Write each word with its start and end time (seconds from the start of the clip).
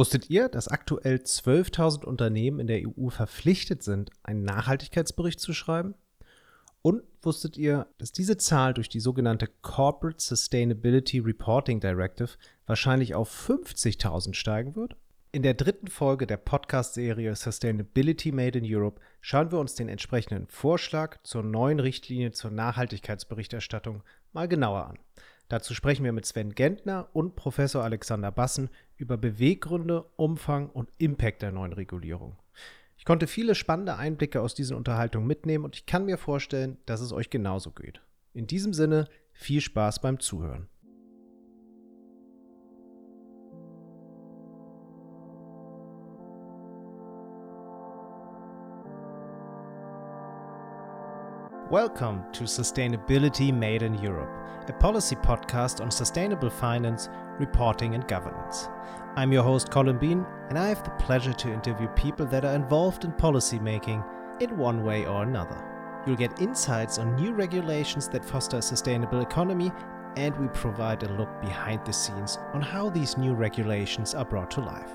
Wusstet 0.00 0.30
ihr, 0.30 0.48
dass 0.48 0.66
aktuell 0.66 1.16
12.000 1.16 2.06
Unternehmen 2.06 2.58
in 2.58 2.66
der 2.66 2.80
EU 2.88 3.10
verpflichtet 3.10 3.82
sind, 3.82 4.10
einen 4.22 4.44
Nachhaltigkeitsbericht 4.44 5.38
zu 5.38 5.52
schreiben? 5.52 5.94
Und 6.80 7.02
wusstet 7.20 7.58
ihr, 7.58 7.86
dass 7.98 8.10
diese 8.10 8.38
Zahl 8.38 8.72
durch 8.72 8.88
die 8.88 8.98
sogenannte 8.98 9.46
Corporate 9.60 10.16
Sustainability 10.18 11.18
Reporting 11.18 11.80
Directive 11.80 12.30
wahrscheinlich 12.64 13.14
auf 13.14 13.30
50.000 13.46 14.32
steigen 14.32 14.74
wird? 14.74 14.96
In 15.32 15.42
der 15.42 15.52
dritten 15.52 15.88
Folge 15.88 16.26
der 16.26 16.38
Podcast-Serie 16.38 17.36
Sustainability 17.36 18.32
Made 18.32 18.58
in 18.58 18.64
Europe 18.66 19.02
schauen 19.20 19.52
wir 19.52 19.58
uns 19.58 19.74
den 19.74 19.90
entsprechenden 19.90 20.46
Vorschlag 20.46 21.18
zur 21.24 21.42
neuen 21.42 21.78
Richtlinie 21.78 22.30
zur 22.30 22.52
Nachhaltigkeitsberichterstattung 22.52 24.02
mal 24.32 24.48
genauer 24.48 24.86
an. 24.86 24.98
Dazu 25.50 25.74
sprechen 25.74 26.04
wir 26.04 26.12
mit 26.12 26.24
Sven 26.26 26.54
Gentner 26.54 27.08
und 27.12 27.34
Professor 27.34 27.82
Alexander 27.82 28.30
Bassen 28.30 28.70
über 28.96 29.16
Beweggründe, 29.16 30.04
Umfang 30.14 30.70
und 30.70 30.90
Impact 30.98 31.42
der 31.42 31.50
neuen 31.50 31.72
Regulierung. 31.72 32.36
Ich 32.96 33.04
konnte 33.04 33.26
viele 33.26 33.56
spannende 33.56 33.96
Einblicke 33.96 34.40
aus 34.40 34.54
diesen 34.54 34.76
Unterhaltungen 34.76 35.26
mitnehmen 35.26 35.64
und 35.64 35.74
ich 35.74 35.86
kann 35.86 36.04
mir 36.04 36.18
vorstellen, 36.18 36.78
dass 36.86 37.00
es 37.00 37.12
euch 37.12 37.30
genauso 37.30 37.72
geht. 37.72 38.00
In 38.32 38.46
diesem 38.46 38.72
Sinne, 38.72 39.08
viel 39.32 39.60
Spaß 39.60 40.00
beim 40.00 40.20
Zuhören. 40.20 40.68
Welcome 51.70 52.24
to 52.32 52.42
Sustainability 52.42 53.54
Made 53.54 53.84
in 53.84 53.94
Europe, 53.94 54.28
a 54.68 54.72
policy 54.72 55.14
podcast 55.14 55.80
on 55.80 55.88
sustainable 55.88 56.50
finance, 56.50 57.08
reporting, 57.38 57.94
and 57.94 58.08
governance. 58.08 58.68
I'm 59.14 59.30
your 59.30 59.44
host, 59.44 59.70
Colin 59.70 59.96
Bean, 59.96 60.26
and 60.48 60.58
I 60.58 60.66
have 60.66 60.82
the 60.82 60.90
pleasure 60.90 61.32
to 61.32 61.52
interview 61.52 61.86
people 61.90 62.26
that 62.26 62.44
are 62.44 62.56
involved 62.56 63.04
in 63.04 63.12
policy 63.12 63.60
making 63.60 64.02
in 64.40 64.58
one 64.58 64.82
way 64.82 65.06
or 65.06 65.22
another. 65.22 65.62
You'll 66.04 66.16
get 66.16 66.40
insights 66.40 66.98
on 66.98 67.14
new 67.14 67.34
regulations 67.34 68.08
that 68.08 68.24
foster 68.24 68.56
a 68.56 68.62
sustainable 68.62 69.20
economy, 69.20 69.70
and 70.16 70.36
we 70.40 70.48
provide 70.48 71.04
a 71.04 71.12
look 71.12 71.40
behind 71.40 71.86
the 71.86 71.92
scenes 71.92 72.36
on 72.52 72.62
how 72.62 72.90
these 72.90 73.16
new 73.16 73.32
regulations 73.32 74.12
are 74.12 74.24
brought 74.24 74.50
to 74.50 74.60
life. 74.60 74.90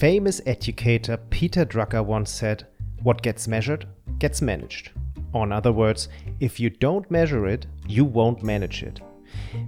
Famous 0.00 0.40
educator 0.46 1.18
Peter 1.28 1.66
Drucker 1.66 2.02
once 2.02 2.30
said, 2.30 2.66
What 3.02 3.20
gets 3.20 3.46
measured 3.46 3.86
gets 4.18 4.40
managed. 4.40 4.92
Or, 5.34 5.44
in 5.44 5.52
other 5.52 5.72
words, 5.72 6.08
if 6.40 6.58
you 6.58 6.70
don't 6.70 7.10
measure 7.10 7.46
it, 7.46 7.66
you 7.86 8.06
won't 8.06 8.42
manage 8.42 8.82
it. 8.82 9.02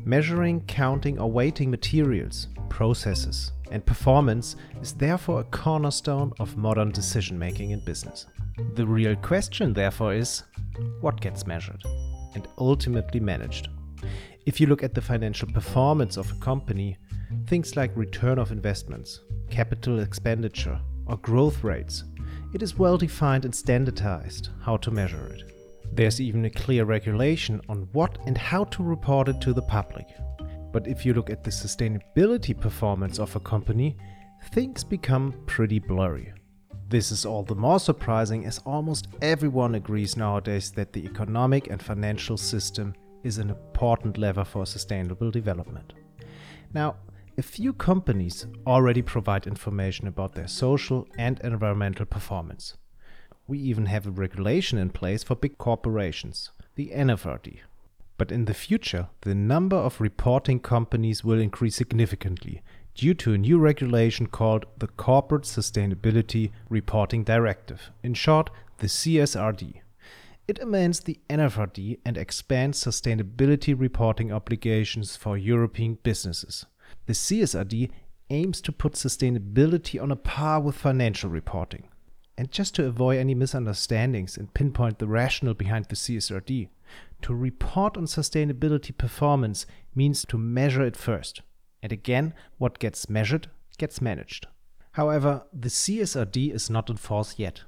Measuring, 0.06 0.62
counting, 0.62 1.18
or 1.18 1.30
weighting 1.30 1.70
materials, 1.70 2.48
processes, 2.70 3.52
and 3.70 3.84
performance 3.84 4.56
is 4.80 4.94
therefore 4.94 5.40
a 5.40 5.44
cornerstone 5.44 6.32
of 6.40 6.56
modern 6.56 6.92
decision 6.92 7.38
making 7.38 7.72
in 7.72 7.84
business. 7.84 8.24
The 8.74 8.86
real 8.86 9.14
question, 9.16 9.74
therefore, 9.74 10.14
is 10.14 10.44
what 11.02 11.20
gets 11.20 11.46
measured 11.46 11.82
and 12.34 12.48
ultimately 12.56 13.20
managed? 13.20 13.68
If 14.46 14.62
you 14.62 14.66
look 14.66 14.82
at 14.82 14.94
the 14.94 15.02
financial 15.02 15.52
performance 15.52 16.16
of 16.16 16.32
a 16.32 16.36
company, 16.36 16.96
things 17.46 17.76
like 17.76 17.96
return 17.96 18.38
of 18.38 18.52
investments, 18.52 19.20
capital 19.50 20.00
expenditure, 20.00 20.80
or 21.06 21.16
growth 21.18 21.62
rates, 21.64 22.04
it 22.54 22.62
is 22.62 22.78
well 22.78 22.98
defined 22.98 23.44
and 23.44 23.54
standardized 23.54 24.50
how 24.60 24.76
to 24.78 24.90
measure 24.90 25.26
it. 25.28 25.42
There's 25.92 26.20
even 26.20 26.44
a 26.44 26.50
clear 26.50 26.84
regulation 26.84 27.60
on 27.68 27.88
what 27.92 28.18
and 28.26 28.36
how 28.36 28.64
to 28.64 28.82
report 28.82 29.28
it 29.28 29.40
to 29.42 29.52
the 29.52 29.62
public. 29.62 30.06
But 30.72 30.86
if 30.86 31.04
you 31.04 31.12
look 31.12 31.28
at 31.28 31.44
the 31.44 31.50
sustainability 31.50 32.58
performance 32.58 33.18
of 33.18 33.36
a 33.36 33.40
company, 33.40 33.96
things 34.52 34.84
become 34.84 35.34
pretty 35.46 35.78
blurry. 35.78 36.32
This 36.88 37.10
is 37.10 37.24
all 37.24 37.42
the 37.42 37.54
more 37.54 37.80
surprising 37.80 38.44
as 38.46 38.58
almost 38.66 39.08
everyone 39.20 39.74
agrees 39.74 40.16
nowadays 40.16 40.70
that 40.72 40.92
the 40.92 41.04
economic 41.04 41.70
and 41.70 41.82
financial 41.82 42.36
system 42.36 42.94
is 43.22 43.38
an 43.38 43.50
important 43.50 44.18
lever 44.18 44.44
for 44.44 44.66
sustainable 44.66 45.30
development. 45.30 45.92
Now, 46.74 46.96
a 47.42 47.44
few 47.44 47.72
companies 47.72 48.46
already 48.68 49.02
provide 49.02 49.48
information 49.48 50.06
about 50.06 50.36
their 50.36 50.46
social 50.46 51.08
and 51.18 51.40
environmental 51.40 52.06
performance. 52.06 52.76
We 53.48 53.58
even 53.58 53.86
have 53.86 54.06
a 54.06 54.12
regulation 54.12 54.78
in 54.78 54.90
place 54.90 55.24
for 55.24 55.34
big 55.34 55.58
corporations, 55.58 56.52
the 56.76 56.92
NFRD. 56.94 57.58
But 58.16 58.30
in 58.30 58.44
the 58.44 58.54
future, 58.54 59.08
the 59.22 59.34
number 59.34 59.74
of 59.74 60.00
reporting 60.00 60.60
companies 60.60 61.24
will 61.24 61.40
increase 61.40 61.74
significantly 61.74 62.62
due 62.94 63.14
to 63.14 63.34
a 63.34 63.38
new 63.38 63.58
regulation 63.58 64.28
called 64.28 64.66
the 64.78 64.86
Corporate 64.86 65.42
Sustainability 65.42 66.52
Reporting 66.68 67.24
Directive, 67.24 67.90
in 68.04 68.14
short, 68.14 68.50
the 68.78 68.86
CSRD. 68.86 69.80
It 70.46 70.60
amends 70.60 71.00
the 71.00 71.18
NFRD 71.28 71.98
and 72.04 72.16
expands 72.16 72.78
sustainability 72.78 73.74
reporting 73.76 74.32
obligations 74.32 75.16
for 75.16 75.36
European 75.36 75.98
businesses. 76.04 76.66
The 77.06 77.12
CSRD 77.12 77.90
aims 78.30 78.60
to 78.62 78.72
put 78.72 78.94
sustainability 78.94 80.00
on 80.00 80.10
a 80.10 80.16
par 80.16 80.60
with 80.60 80.76
financial 80.76 81.30
reporting. 81.30 81.88
And 82.38 82.50
just 82.50 82.74
to 82.76 82.86
avoid 82.86 83.18
any 83.18 83.34
misunderstandings 83.34 84.36
and 84.36 84.54
pinpoint 84.54 84.98
the 84.98 85.06
rationale 85.06 85.54
behind 85.54 85.86
the 85.86 85.96
CSRD, 85.96 86.68
to 87.22 87.34
report 87.34 87.96
on 87.96 88.04
sustainability 88.04 88.96
performance 88.96 89.66
means 89.94 90.24
to 90.26 90.38
measure 90.38 90.82
it 90.82 90.96
first. 90.96 91.42
And 91.82 91.92
again, 91.92 92.34
what 92.58 92.78
gets 92.78 93.10
measured 93.10 93.48
gets 93.78 94.00
managed. 94.00 94.46
However, 94.92 95.44
the 95.52 95.68
CSRD 95.68 96.54
is 96.54 96.70
not 96.70 96.88
in 96.88 96.96
force 96.96 97.38
yet. 97.38 97.62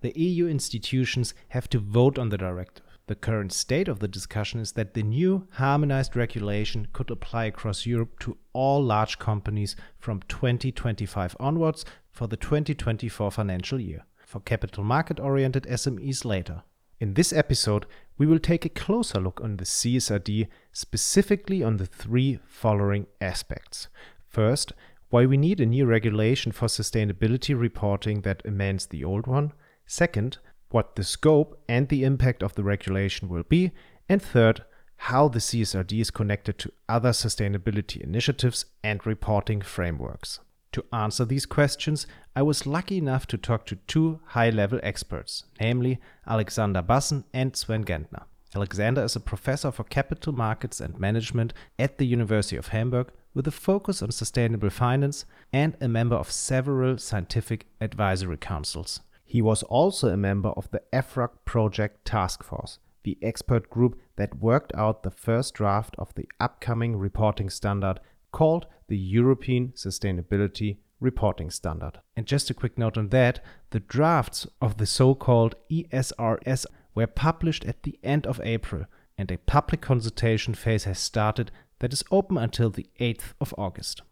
The 0.00 0.18
EU 0.18 0.46
institutions 0.46 1.34
have 1.48 1.68
to 1.70 1.78
vote 1.78 2.18
on 2.18 2.28
the 2.28 2.38
directive. 2.38 2.85
The 3.08 3.14
current 3.14 3.52
state 3.52 3.86
of 3.86 4.00
the 4.00 4.08
discussion 4.08 4.58
is 4.58 4.72
that 4.72 4.94
the 4.94 5.02
new 5.02 5.46
harmonized 5.52 6.16
regulation 6.16 6.88
could 6.92 7.08
apply 7.08 7.44
across 7.44 7.86
Europe 7.86 8.18
to 8.20 8.36
all 8.52 8.82
large 8.82 9.20
companies 9.20 9.76
from 9.96 10.22
2025 10.28 11.36
onwards 11.38 11.84
for 12.10 12.26
the 12.26 12.36
2024 12.36 13.30
financial 13.30 13.80
year, 13.80 14.04
for 14.24 14.40
capital 14.40 14.82
market 14.82 15.20
oriented 15.20 15.64
SMEs 15.64 16.24
later. 16.24 16.64
In 16.98 17.14
this 17.14 17.32
episode, 17.32 17.86
we 18.18 18.26
will 18.26 18.40
take 18.40 18.64
a 18.64 18.70
closer 18.70 19.20
look 19.20 19.40
on 19.40 19.58
the 19.58 19.64
CSRD, 19.64 20.48
specifically 20.72 21.62
on 21.62 21.76
the 21.76 21.86
three 21.86 22.40
following 22.44 23.06
aspects. 23.20 23.86
First, 24.26 24.72
why 25.10 25.26
we 25.26 25.36
need 25.36 25.60
a 25.60 25.66
new 25.66 25.86
regulation 25.86 26.50
for 26.50 26.66
sustainability 26.66 27.56
reporting 27.56 28.22
that 28.22 28.44
amends 28.44 28.86
the 28.86 29.04
old 29.04 29.28
one. 29.28 29.52
Second, 29.86 30.38
what 30.76 30.94
the 30.94 31.04
scope 31.04 31.58
and 31.70 31.88
the 31.88 32.04
impact 32.04 32.42
of 32.42 32.54
the 32.54 32.62
regulation 32.62 33.30
will 33.30 33.44
be, 33.44 33.72
and 34.10 34.20
third, 34.20 34.62
how 35.08 35.26
the 35.26 35.38
CSRD 35.38 36.02
is 36.02 36.10
connected 36.10 36.58
to 36.58 36.70
other 36.86 37.12
sustainability 37.12 37.98
initiatives 37.98 38.66
and 38.84 39.06
reporting 39.06 39.62
frameworks. 39.62 40.40
To 40.72 40.84
answer 40.92 41.24
these 41.24 41.46
questions, 41.46 42.06
I 42.34 42.42
was 42.42 42.66
lucky 42.66 42.98
enough 42.98 43.26
to 43.28 43.38
talk 43.38 43.64
to 43.66 43.76
two 43.86 44.20
high 44.26 44.50
level 44.50 44.78
experts, 44.82 45.44
namely 45.58 45.98
Alexander 46.26 46.82
Bassen 46.82 47.24
and 47.32 47.56
Sven 47.56 47.86
Gentner. 47.86 48.24
Alexander 48.54 49.02
is 49.02 49.16
a 49.16 49.20
professor 49.20 49.70
for 49.70 49.84
capital 49.84 50.34
markets 50.34 50.78
and 50.78 51.00
management 51.00 51.54
at 51.78 51.96
the 51.96 52.06
University 52.06 52.58
of 52.58 52.68
Hamburg 52.68 53.10
with 53.32 53.48
a 53.48 53.50
focus 53.50 54.02
on 54.02 54.10
sustainable 54.10 54.68
finance 54.68 55.24
and 55.54 55.74
a 55.80 55.88
member 55.88 56.16
of 56.16 56.30
several 56.30 56.98
scientific 56.98 57.64
advisory 57.80 58.36
councils. 58.36 59.00
He 59.28 59.42
was 59.42 59.64
also 59.64 60.08
a 60.08 60.16
member 60.16 60.50
of 60.50 60.70
the 60.70 60.82
EFRAG 60.92 61.30
Project 61.44 62.04
Task 62.04 62.44
Force, 62.44 62.78
the 63.02 63.18
expert 63.20 63.68
group 63.68 63.98
that 64.14 64.38
worked 64.38 64.72
out 64.76 65.02
the 65.02 65.10
first 65.10 65.52
draft 65.54 65.96
of 65.98 66.14
the 66.14 66.28
upcoming 66.38 66.96
reporting 66.96 67.50
standard 67.50 67.98
called 68.30 68.66
the 68.86 68.96
European 68.96 69.72
Sustainability 69.72 70.78
Reporting 71.00 71.50
Standard. 71.50 71.98
And 72.16 72.24
just 72.24 72.50
a 72.50 72.54
quick 72.54 72.78
note 72.78 72.96
on 72.96 73.08
that 73.08 73.40
the 73.70 73.80
drafts 73.80 74.46
of 74.62 74.76
the 74.76 74.86
so 74.86 75.14
called 75.14 75.56
ESRS 75.70 76.64
were 76.94 77.08
published 77.08 77.64
at 77.64 77.82
the 77.82 77.98
end 78.04 78.26
of 78.26 78.40
April, 78.44 78.84
and 79.18 79.30
a 79.30 79.38
public 79.38 79.80
consultation 79.80 80.54
phase 80.54 80.84
has 80.84 81.00
started 81.00 81.50
that 81.80 81.92
is 81.92 82.04
open 82.12 82.38
until 82.38 82.70
the 82.70 82.88
8th 83.00 83.34
of 83.40 83.52
August. 83.58 84.02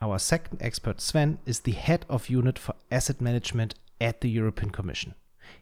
Our 0.00 0.18
second 0.18 0.60
expert, 0.60 1.00
Sven, 1.00 1.38
is 1.46 1.60
the 1.60 1.72
head 1.72 2.04
of 2.08 2.28
unit 2.28 2.58
for 2.58 2.74
asset 2.90 3.20
management 3.20 3.74
at 4.00 4.20
the 4.20 4.30
European 4.30 4.70
Commission. 4.70 5.14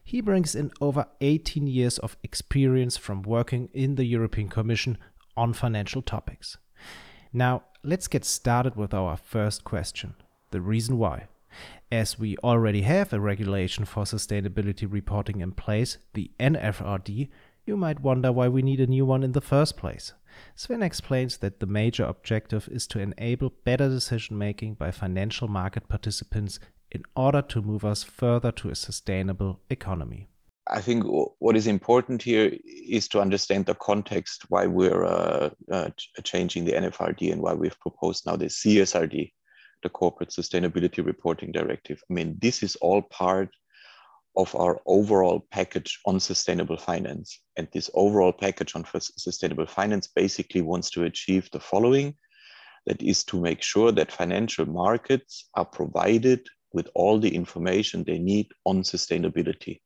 He 0.03 0.21
brings 0.21 0.55
in 0.55 0.71
over 0.79 1.07
18 1.21 1.67
years 1.67 1.97
of 1.99 2.17
experience 2.23 2.97
from 2.97 3.21
working 3.21 3.69
in 3.73 3.95
the 3.95 4.05
European 4.05 4.49
Commission 4.49 4.97
on 5.35 5.53
financial 5.53 6.01
topics. 6.01 6.57
Now, 7.31 7.63
let's 7.83 8.07
get 8.07 8.23
started 8.25 8.75
with 8.75 8.93
our 8.93 9.17
first 9.17 9.63
question 9.63 10.15
the 10.51 10.61
reason 10.61 10.97
why. 10.97 11.27
As 11.91 12.17
we 12.17 12.37
already 12.37 12.81
have 12.81 13.11
a 13.11 13.19
regulation 13.19 13.85
for 13.85 14.03
sustainability 14.03 14.91
reporting 14.91 15.41
in 15.41 15.51
place, 15.51 15.97
the 16.13 16.31
NFRD, 16.39 17.29
you 17.65 17.77
might 17.77 18.01
wonder 18.01 18.31
why 18.31 18.47
we 18.47 18.61
need 18.61 18.79
a 18.79 18.87
new 18.87 19.05
one 19.05 19.23
in 19.23 19.31
the 19.31 19.41
first 19.41 19.77
place. 19.77 20.13
Sven 20.55 20.81
explains 20.81 21.37
that 21.37 21.59
the 21.59 21.65
major 21.65 22.03
objective 22.03 22.67
is 22.71 22.87
to 22.87 22.99
enable 22.99 23.53
better 23.63 23.89
decision 23.89 24.37
making 24.37 24.75
by 24.75 24.91
financial 24.91 25.47
market 25.47 25.87
participants 25.87 26.59
in 26.93 27.03
order 27.15 27.41
to 27.41 27.61
move 27.61 27.83
us 27.83 28.03
further 28.03 28.51
to 28.51 28.69
a 28.69 28.75
sustainable 28.75 29.59
economy. 29.69 30.29
I 30.69 30.79
think 30.79 31.03
what 31.39 31.57
is 31.57 31.67
important 31.67 32.21
here 32.21 32.57
is 32.65 33.09
to 33.09 33.19
understand 33.19 33.65
the 33.65 33.75
context 33.75 34.45
why 34.47 34.65
we're 34.65 35.03
uh, 35.03 35.49
uh, 35.69 35.89
changing 36.23 36.63
the 36.63 36.71
NFRD 36.71 37.33
and 37.33 37.41
why 37.41 37.53
we've 37.53 37.79
proposed 37.81 38.25
now 38.25 38.37
the 38.37 38.45
CSRD, 38.45 39.33
the 39.81 39.89
Corporate 39.89 40.29
Sustainability 40.29 41.05
Reporting 41.05 41.51
Directive. 41.51 42.01
I 42.09 42.13
mean, 42.13 42.37
this 42.41 42.63
is 42.63 42.77
all 42.77 43.01
part 43.01 43.49
of 44.37 44.55
our 44.55 44.81
overall 44.85 45.45
package 45.51 45.99
on 46.05 46.19
sustainable 46.19 46.77
finance. 46.77 47.39
And 47.57 47.67
this 47.73 47.89
overall 47.93 48.31
package 48.31 48.73
on 48.75 48.85
sustainable 48.99 49.67
finance 49.67 50.07
basically 50.07 50.61
wants 50.61 50.89
to 50.91 51.03
achieve 51.03 51.49
the 51.51 51.59
following 51.59 52.15
that 52.85 53.01
is 53.01 53.23
to 53.25 53.39
make 53.39 53.61
sure 53.61 53.91
that 53.91 54.11
financial 54.11 54.65
markets 54.65 55.49
are 55.55 55.65
provided 55.65 56.47
with 56.73 56.89
all 56.95 57.19
the 57.19 57.33
information 57.33 58.03
they 58.03 58.19
need 58.19 58.47
on 58.65 58.83
sustainability. 58.83 59.79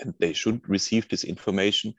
And 0.00 0.14
they 0.18 0.32
should 0.32 0.68
receive 0.68 1.08
this 1.08 1.24
information 1.24 1.94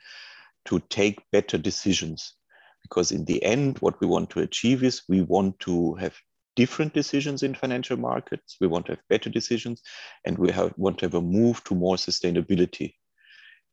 to 0.66 0.80
take 0.90 1.20
better 1.32 1.58
decisions. 1.58 2.34
Because 2.82 3.12
in 3.12 3.26
the 3.26 3.44
end, 3.44 3.78
what 3.80 4.00
we 4.00 4.08
want 4.08 4.30
to 4.32 4.42
achieve 4.42 4.84
is 4.84 5.04
we 5.10 5.22
want 5.22 5.60
to 5.62 5.96
have 5.96 6.16
different 6.56 6.94
decisions 6.94 7.44
in 7.44 7.54
financial 7.54 7.98
markets. 7.98 8.58
We 8.62 8.68
want 8.68 8.86
to 8.88 8.94
have 8.94 9.02
better 9.10 9.30
decisions, 9.30 9.82
and 10.26 10.38
we 10.38 10.52
have, 10.52 10.74
want 10.78 11.00
to 11.00 11.06
have 11.06 11.16
a 11.16 11.22
move 11.22 11.64
to 11.66 11.76
more 11.76 11.96
sustainability. 11.96 12.94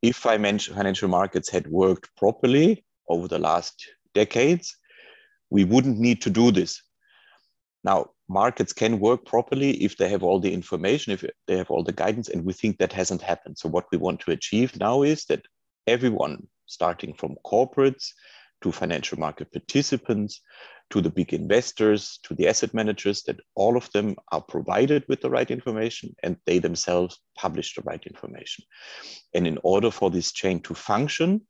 If 0.03 0.17
financial 0.17 1.09
markets 1.09 1.49
had 1.49 1.69
worked 1.69 2.11
properly 2.17 2.85
over 3.09 3.29
the 3.29 3.39
last 3.39 3.87
decades, 4.15 4.77
we 5.51 5.65
wouldn't 5.65 5.99
need 5.99 6.23
to 6.23 6.31
do 6.31 6.51
this. 6.51 6.83
Now, 7.85 8.11
markets 8.29 8.73
can 8.73 9.01
work 9.01 9.25
properly 9.25 9.83
if 9.83 9.97
they 9.97 10.09
have 10.09 10.23
all 10.23 10.41
the 10.41 10.53
information, 10.53 11.13
if 11.13 11.25
they 11.47 11.57
have 11.57 11.71
all 11.71 11.83
the 11.83 11.93
guidance, 11.93 12.29
and 12.29 12.45
we 12.45 12.53
think 12.53 12.79
that 12.79 12.93
hasn't 12.93 13.23
happened. 13.23 13.59
So, 13.59 13.69
what 13.69 13.87
we 13.91 13.99
want 13.99 14.21
to 14.21 14.31
achieve 14.31 14.79
now 14.79 15.03
is 15.03 15.25
that 15.27 15.43
everyone, 15.87 16.47
starting 16.67 17.15
from 17.15 17.37
corporates 17.45 18.11
to 18.63 18.73
financial 18.73 19.19
market 19.19 19.53
participants, 19.53 20.41
to 20.91 21.01
the 21.01 21.11
big 21.11 21.33
investors, 21.33 22.19
to 22.23 22.35
the 22.35 22.47
asset 22.47 22.75
managers, 22.75 23.23
that 23.23 23.41
all 23.55 23.77
of 23.79 23.91
them 23.93 24.15
are 24.31 24.43
provided 24.43 25.03
with 25.09 25.23
the 25.23 25.31
right 25.31 25.51
information 25.51 26.15
and 26.23 26.37
they 26.45 26.59
themselves 26.59 27.19
publish 27.35 27.75
the 27.75 27.83
right 27.83 28.05
information. 28.07 28.65
And 29.33 29.47
in 29.47 29.59
order 29.63 29.91
for 29.91 30.11
this 30.11 30.33
chain 30.33 30.61
to 30.61 30.75
function, 30.75 31.41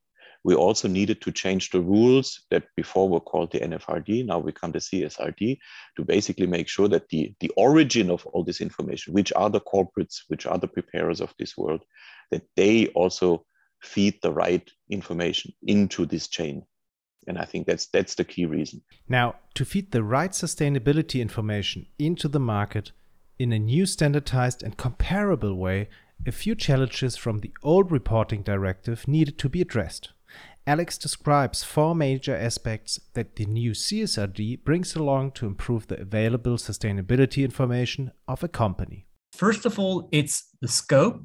we 0.44 0.54
also 0.54 0.88
needed 0.88 1.20
to 1.22 1.32
change 1.32 1.70
the 1.70 1.80
rules 1.80 2.40
that 2.50 2.64
before 2.76 3.08
were 3.08 3.20
called 3.20 3.52
the 3.52 3.60
NFRD, 3.60 4.26
now 4.26 4.38
we 4.38 4.52
become 4.52 4.72
the 4.72 4.80
CSRD, 4.80 5.58
to 5.96 6.04
basically 6.04 6.46
make 6.46 6.68
sure 6.68 6.88
that 6.88 7.08
the, 7.10 7.34
the 7.40 7.50
origin 7.56 8.10
of 8.10 8.26
all 8.26 8.42
this 8.42 8.60
information, 8.60 9.14
which 9.14 9.32
are 9.34 9.50
the 9.50 9.60
corporates, 9.60 10.22
which 10.28 10.46
are 10.46 10.58
the 10.58 10.68
preparers 10.68 11.20
of 11.20 11.32
this 11.38 11.56
world, 11.56 11.82
that 12.30 12.42
they 12.56 12.88
also 12.88 13.44
feed 13.82 14.18
the 14.22 14.32
right 14.32 14.68
information 14.90 15.52
into 15.62 16.06
this 16.06 16.28
chain. 16.28 16.64
And 17.28 17.38
i 17.38 17.44
think 17.44 17.68
that's 17.68 17.86
that's 17.86 18.16
the 18.16 18.24
key 18.24 18.46
reason. 18.46 18.82
Now 19.08 19.36
to 19.54 19.64
feed 19.64 19.92
the 19.92 20.02
right 20.02 20.32
sustainability 20.32 21.20
information 21.20 21.86
into 21.96 22.26
the 22.26 22.40
market 22.40 22.90
in 23.38 23.52
a 23.52 23.60
new 23.60 23.86
standardized 23.86 24.64
and 24.64 24.76
comparable 24.76 25.54
way 25.54 25.88
a 26.26 26.32
few 26.32 26.54
challenges 26.54 27.16
from 27.16 27.38
the 27.38 27.52
old 27.62 27.90
reporting 27.92 28.42
directive 28.42 29.06
needed 29.06 29.38
to 29.38 29.48
be 29.48 29.60
addressed 29.60 30.12
alex 30.66 30.98
describes 30.98 31.62
four 31.62 31.94
major 31.94 32.36
aspects 32.36 33.00
that 33.14 33.36
the 33.36 33.46
new 33.46 33.72
csrd 33.72 34.62
brings 34.64 34.94
along 34.96 35.30
to 35.32 35.46
improve 35.46 35.86
the 35.86 36.00
available 36.00 36.56
sustainability 36.56 37.44
information 37.44 38.10
of 38.28 38.42
a 38.42 38.48
company 38.48 39.06
first 39.32 39.66
of 39.66 39.78
all 39.78 40.08
it's 40.12 40.48
the 40.60 40.68
scope 40.68 41.22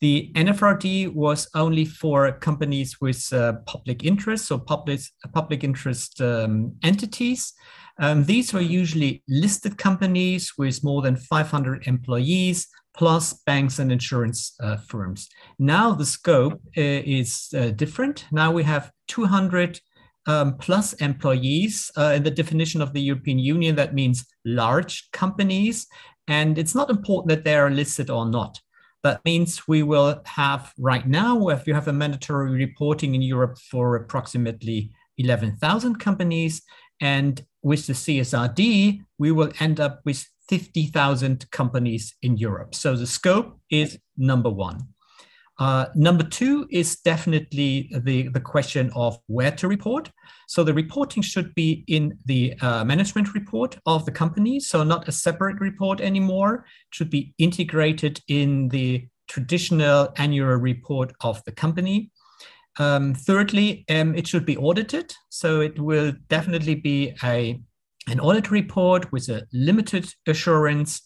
the 0.00 0.30
NFRD 0.34 1.14
was 1.14 1.48
only 1.54 1.86
for 1.86 2.30
companies 2.32 3.00
with 3.00 3.32
uh, 3.32 3.54
public 3.64 4.04
interest, 4.04 4.46
so 4.46 4.58
public, 4.58 5.00
public 5.32 5.64
interest 5.64 6.20
um, 6.20 6.74
entities. 6.82 7.54
Um, 7.98 8.24
these 8.24 8.52
were 8.52 8.60
usually 8.60 9.22
listed 9.28 9.78
companies 9.78 10.52
with 10.58 10.84
more 10.84 11.02
than 11.02 11.16
500 11.16 11.86
employees, 11.86 12.68
plus 12.96 13.34
banks 13.44 13.78
and 13.78 13.92
insurance 13.92 14.54
uh, 14.60 14.76
firms. 14.76 15.28
Now 15.58 15.92
the 15.92 16.06
scope 16.06 16.60
uh, 16.76 16.80
is 17.20 17.48
uh, 17.56 17.70
different. 17.70 18.26
Now 18.32 18.50
we 18.50 18.64
have 18.64 18.90
200 19.08 19.80
um, 20.26 20.56
plus 20.56 20.94
employees. 20.94 21.90
Uh, 21.96 22.14
in 22.16 22.22
the 22.22 22.30
definition 22.30 22.80
of 22.80 22.92
the 22.92 23.00
European 23.00 23.38
Union, 23.38 23.76
that 23.76 23.94
means 23.94 24.26
large 24.44 25.10
companies. 25.12 25.86
And 26.28 26.58
it's 26.58 26.74
not 26.74 26.90
important 26.90 27.28
that 27.28 27.44
they 27.44 27.54
are 27.54 27.70
listed 27.70 28.10
or 28.10 28.26
not. 28.26 28.58
That 29.02 29.24
means 29.24 29.68
we 29.68 29.84
will 29.84 30.20
have 30.24 30.72
right 30.78 31.06
now, 31.06 31.48
if 31.48 31.66
you 31.66 31.74
have 31.74 31.86
a 31.86 31.92
mandatory 31.92 32.50
reporting 32.50 33.14
in 33.14 33.22
Europe 33.22 33.56
for 33.70 33.94
approximately 33.94 34.90
11,000 35.18 35.96
companies, 35.96 36.62
and 37.00 37.44
with 37.66 37.88
the 37.88 37.94
CSRD, 37.94 39.00
we 39.18 39.32
will 39.32 39.50
end 39.58 39.80
up 39.80 40.00
with 40.04 40.24
50,000 40.48 41.50
companies 41.50 42.14
in 42.22 42.36
Europe. 42.36 42.76
So 42.76 42.94
the 42.94 43.08
scope 43.08 43.58
is 43.70 43.98
number 44.16 44.50
one. 44.50 44.78
Uh, 45.58 45.86
number 45.96 46.22
two 46.22 46.68
is 46.70 47.00
definitely 47.00 47.90
the, 48.04 48.28
the 48.28 48.38
question 48.38 48.92
of 48.94 49.18
where 49.26 49.50
to 49.50 49.66
report. 49.66 50.12
So 50.46 50.62
the 50.62 50.74
reporting 50.74 51.24
should 51.24 51.56
be 51.56 51.82
in 51.88 52.16
the 52.26 52.54
uh, 52.60 52.84
management 52.84 53.34
report 53.34 53.76
of 53.84 54.04
the 54.04 54.12
company, 54.12 54.60
so 54.60 54.84
not 54.84 55.08
a 55.08 55.12
separate 55.12 55.58
report 55.58 56.00
anymore. 56.00 56.66
It 56.90 56.94
should 56.94 57.10
be 57.10 57.34
integrated 57.38 58.20
in 58.28 58.68
the 58.68 59.08
traditional 59.26 60.12
annual 60.18 60.54
report 60.54 61.14
of 61.20 61.42
the 61.44 61.52
company. 61.52 62.12
Um, 62.78 63.14
thirdly, 63.14 63.84
um, 63.88 64.14
it 64.14 64.26
should 64.26 64.44
be 64.44 64.56
audited. 64.56 65.14
So 65.30 65.60
it 65.60 65.78
will 65.78 66.12
definitely 66.28 66.74
be 66.74 67.14
a, 67.22 67.60
an 68.08 68.20
audit 68.20 68.50
report 68.50 69.10
with 69.12 69.28
a 69.28 69.46
limited 69.52 70.12
assurance 70.26 71.02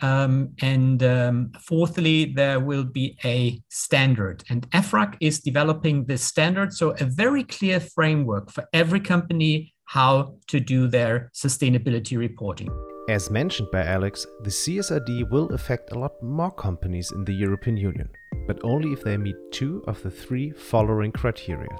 um, 0.00 0.54
and 0.60 1.02
um, 1.02 1.52
fourthly, 1.60 2.26
there 2.26 2.60
will 2.60 2.84
be 2.84 3.18
a 3.24 3.60
standard. 3.68 4.44
And 4.48 4.70
EFRAG 4.70 5.16
is 5.20 5.40
developing 5.40 6.04
this 6.04 6.22
standard. 6.22 6.72
So, 6.72 6.90
a 7.00 7.04
very 7.04 7.44
clear 7.44 7.80
framework 7.80 8.52
for 8.52 8.64
every 8.72 9.00
company 9.00 9.74
how 9.86 10.36
to 10.48 10.60
do 10.60 10.86
their 10.86 11.30
sustainability 11.34 12.16
reporting. 12.16 12.68
As 13.08 13.30
mentioned 13.30 13.70
by 13.70 13.86
Alex, 13.86 14.26
the 14.42 14.50
CSRD 14.50 15.30
will 15.30 15.46
affect 15.54 15.92
a 15.92 15.98
lot 15.98 16.22
more 16.22 16.50
companies 16.50 17.10
in 17.10 17.24
the 17.24 17.32
European 17.32 17.78
Union, 17.78 18.10
but 18.46 18.60
only 18.62 18.92
if 18.92 19.02
they 19.02 19.16
meet 19.16 19.50
two 19.50 19.82
of 19.86 20.02
the 20.02 20.10
three 20.10 20.50
following 20.50 21.10
criteria. 21.12 21.74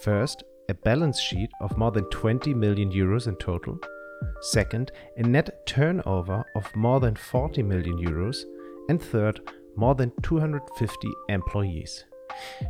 First, 0.00 0.42
a 0.68 0.74
balance 0.74 1.20
sheet 1.20 1.50
of 1.60 1.78
more 1.78 1.92
than 1.92 2.10
20 2.10 2.52
million 2.54 2.90
euros 2.90 3.28
in 3.28 3.36
total. 3.36 3.78
Second, 4.40 4.90
a 5.16 5.22
net 5.22 5.64
turnover 5.66 6.44
of 6.56 6.74
more 6.74 6.98
than 6.98 7.14
40 7.14 7.62
million 7.62 7.96
euros. 8.04 8.42
And 8.88 9.00
third, 9.00 9.38
more 9.76 9.94
than 9.94 10.10
250 10.22 11.08
employees. 11.28 12.06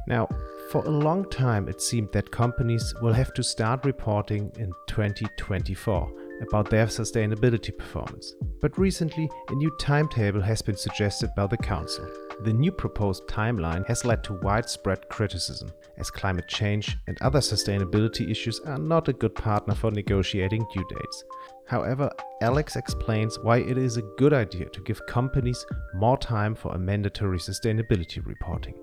Now, 0.06 0.28
for 0.70 0.84
a 0.84 0.90
long 0.90 1.30
time 1.30 1.66
it 1.66 1.80
seemed 1.80 2.12
that 2.12 2.30
companies 2.30 2.92
will 3.00 3.14
have 3.14 3.32
to 3.34 3.42
start 3.42 3.86
reporting 3.86 4.52
in 4.58 4.70
2024 4.88 6.21
about 6.42 6.70
their 6.70 6.86
sustainability 6.86 7.76
performance. 7.76 8.34
But 8.60 8.78
recently, 8.78 9.30
a 9.48 9.54
new 9.54 9.70
timetable 9.80 10.40
has 10.40 10.62
been 10.62 10.76
suggested 10.76 11.30
by 11.36 11.46
the 11.46 11.56
Council. 11.56 12.08
The 12.44 12.52
new 12.52 12.72
proposed 12.72 13.26
timeline 13.28 13.86
has 13.86 14.04
led 14.04 14.24
to 14.24 14.40
widespread 14.42 15.08
criticism, 15.08 15.70
as 15.98 16.10
climate 16.10 16.48
change 16.48 16.96
and 17.06 17.20
other 17.20 17.40
sustainability 17.40 18.30
issues 18.30 18.60
are 18.60 18.78
not 18.78 19.08
a 19.08 19.12
good 19.12 19.34
partner 19.34 19.74
for 19.74 19.90
negotiating 19.90 20.66
due 20.72 20.84
dates. 20.90 21.24
However, 21.66 22.10
Alex 22.40 22.76
explains 22.76 23.38
why 23.38 23.58
it 23.58 23.78
is 23.78 23.96
a 23.96 24.08
good 24.18 24.32
idea 24.32 24.68
to 24.68 24.80
give 24.82 25.06
companies 25.06 25.64
more 25.94 26.18
time 26.18 26.54
for 26.54 26.74
a 26.74 26.78
mandatory 26.78 27.38
sustainability 27.38 28.24
reporting. 28.26 28.74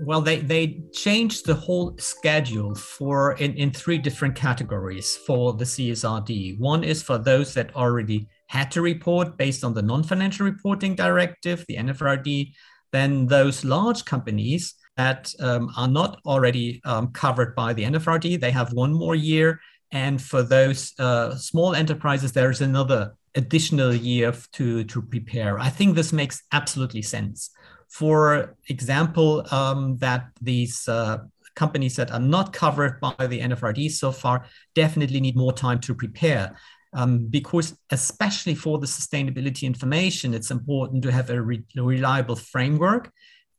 Well, 0.00 0.20
they, 0.20 0.40
they 0.40 0.80
changed 0.92 1.46
the 1.46 1.54
whole 1.54 1.96
schedule 1.98 2.74
for 2.74 3.32
in, 3.34 3.54
in 3.54 3.70
three 3.70 3.98
different 3.98 4.34
categories 4.34 5.16
for 5.26 5.52
the 5.52 5.64
CSRD. 5.64 6.58
One 6.58 6.84
is 6.84 7.02
for 7.02 7.18
those 7.18 7.54
that 7.54 7.74
already 7.74 8.28
had 8.46 8.70
to 8.72 8.82
report 8.82 9.36
based 9.36 9.64
on 9.64 9.74
the 9.74 9.82
non-financial 9.82 10.46
reporting 10.46 10.94
directive, 10.94 11.64
the 11.68 11.76
NFRD. 11.76 12.52
Then 12.92 13.26
those 13.26 13.64
large 13.64 14.04
companies 14.04 14.74
that 14.96 15.32
um, 15.40 15.70
are 15.76 15.88
not 15.88 16.20
already 16.26 16.80
um, 16.84 17.08
covered 17.12 17.54
by 17.54 17.72
the 17.72 17.84
NFRD, 17.84 18.40
they 18.40 18.50
have 18.50 18.72
one 18.72 18.92
more 18.92 19.14
year 19.14 19.60
and 19.90 20.20
for 20.20 20.42
those 20.42 20.92
uh, 20.98 21.34
small 21.36 21.74
enterprises, 21.74 22.32
there's 22.32 22.60
another 22.60 23.14
additional 23.34 23.94
year 23.94 24.34
to, 24.52 24.84
to 24.84 25.02
prepare. 25.02 25.58
I 25.58 25.70
think 25.70 25.94
this 25.94 26.12
makes 26.12 26.42
absolutely 26.52 27.02
sense. 27.02 27.50
For 27.88 28.56
example, 28.68 29.46
um, 29.52 29.96
that 29.98 30.28
these 30.40 30.86
uh, 30.88 31.18
companies 31.58 31.96
that 31.96 32.10
are 32.12 32.20
not 32.20 32.52
covered 32.52 33.00
by 33.00 33.26
the 33.26 33.40
NFRD 33.40 33.90
so 33.90 34.12
far 34.12 34.44
definitely 34.74 35.20
need 35.20 35.36
more 35.36 35.52
time 35.52 35.80
to 35.80 35.94
prepare. 35.94 36.56
Um, 36.94 37.26
because 37.26 37.76
especially 37.90 38.54
for 38.54 38.78
the 38.78 38.86
sustainability 38.86 39.64
information, 39.64 40.32
it's 40.32 40.50
important 40.50 41.02
to 41.02 41.12
have 41.12 41.28
a, 41.28 41.42
re 41.42 41.62
reliable 41.76 42.36
framework, 42.36 43.10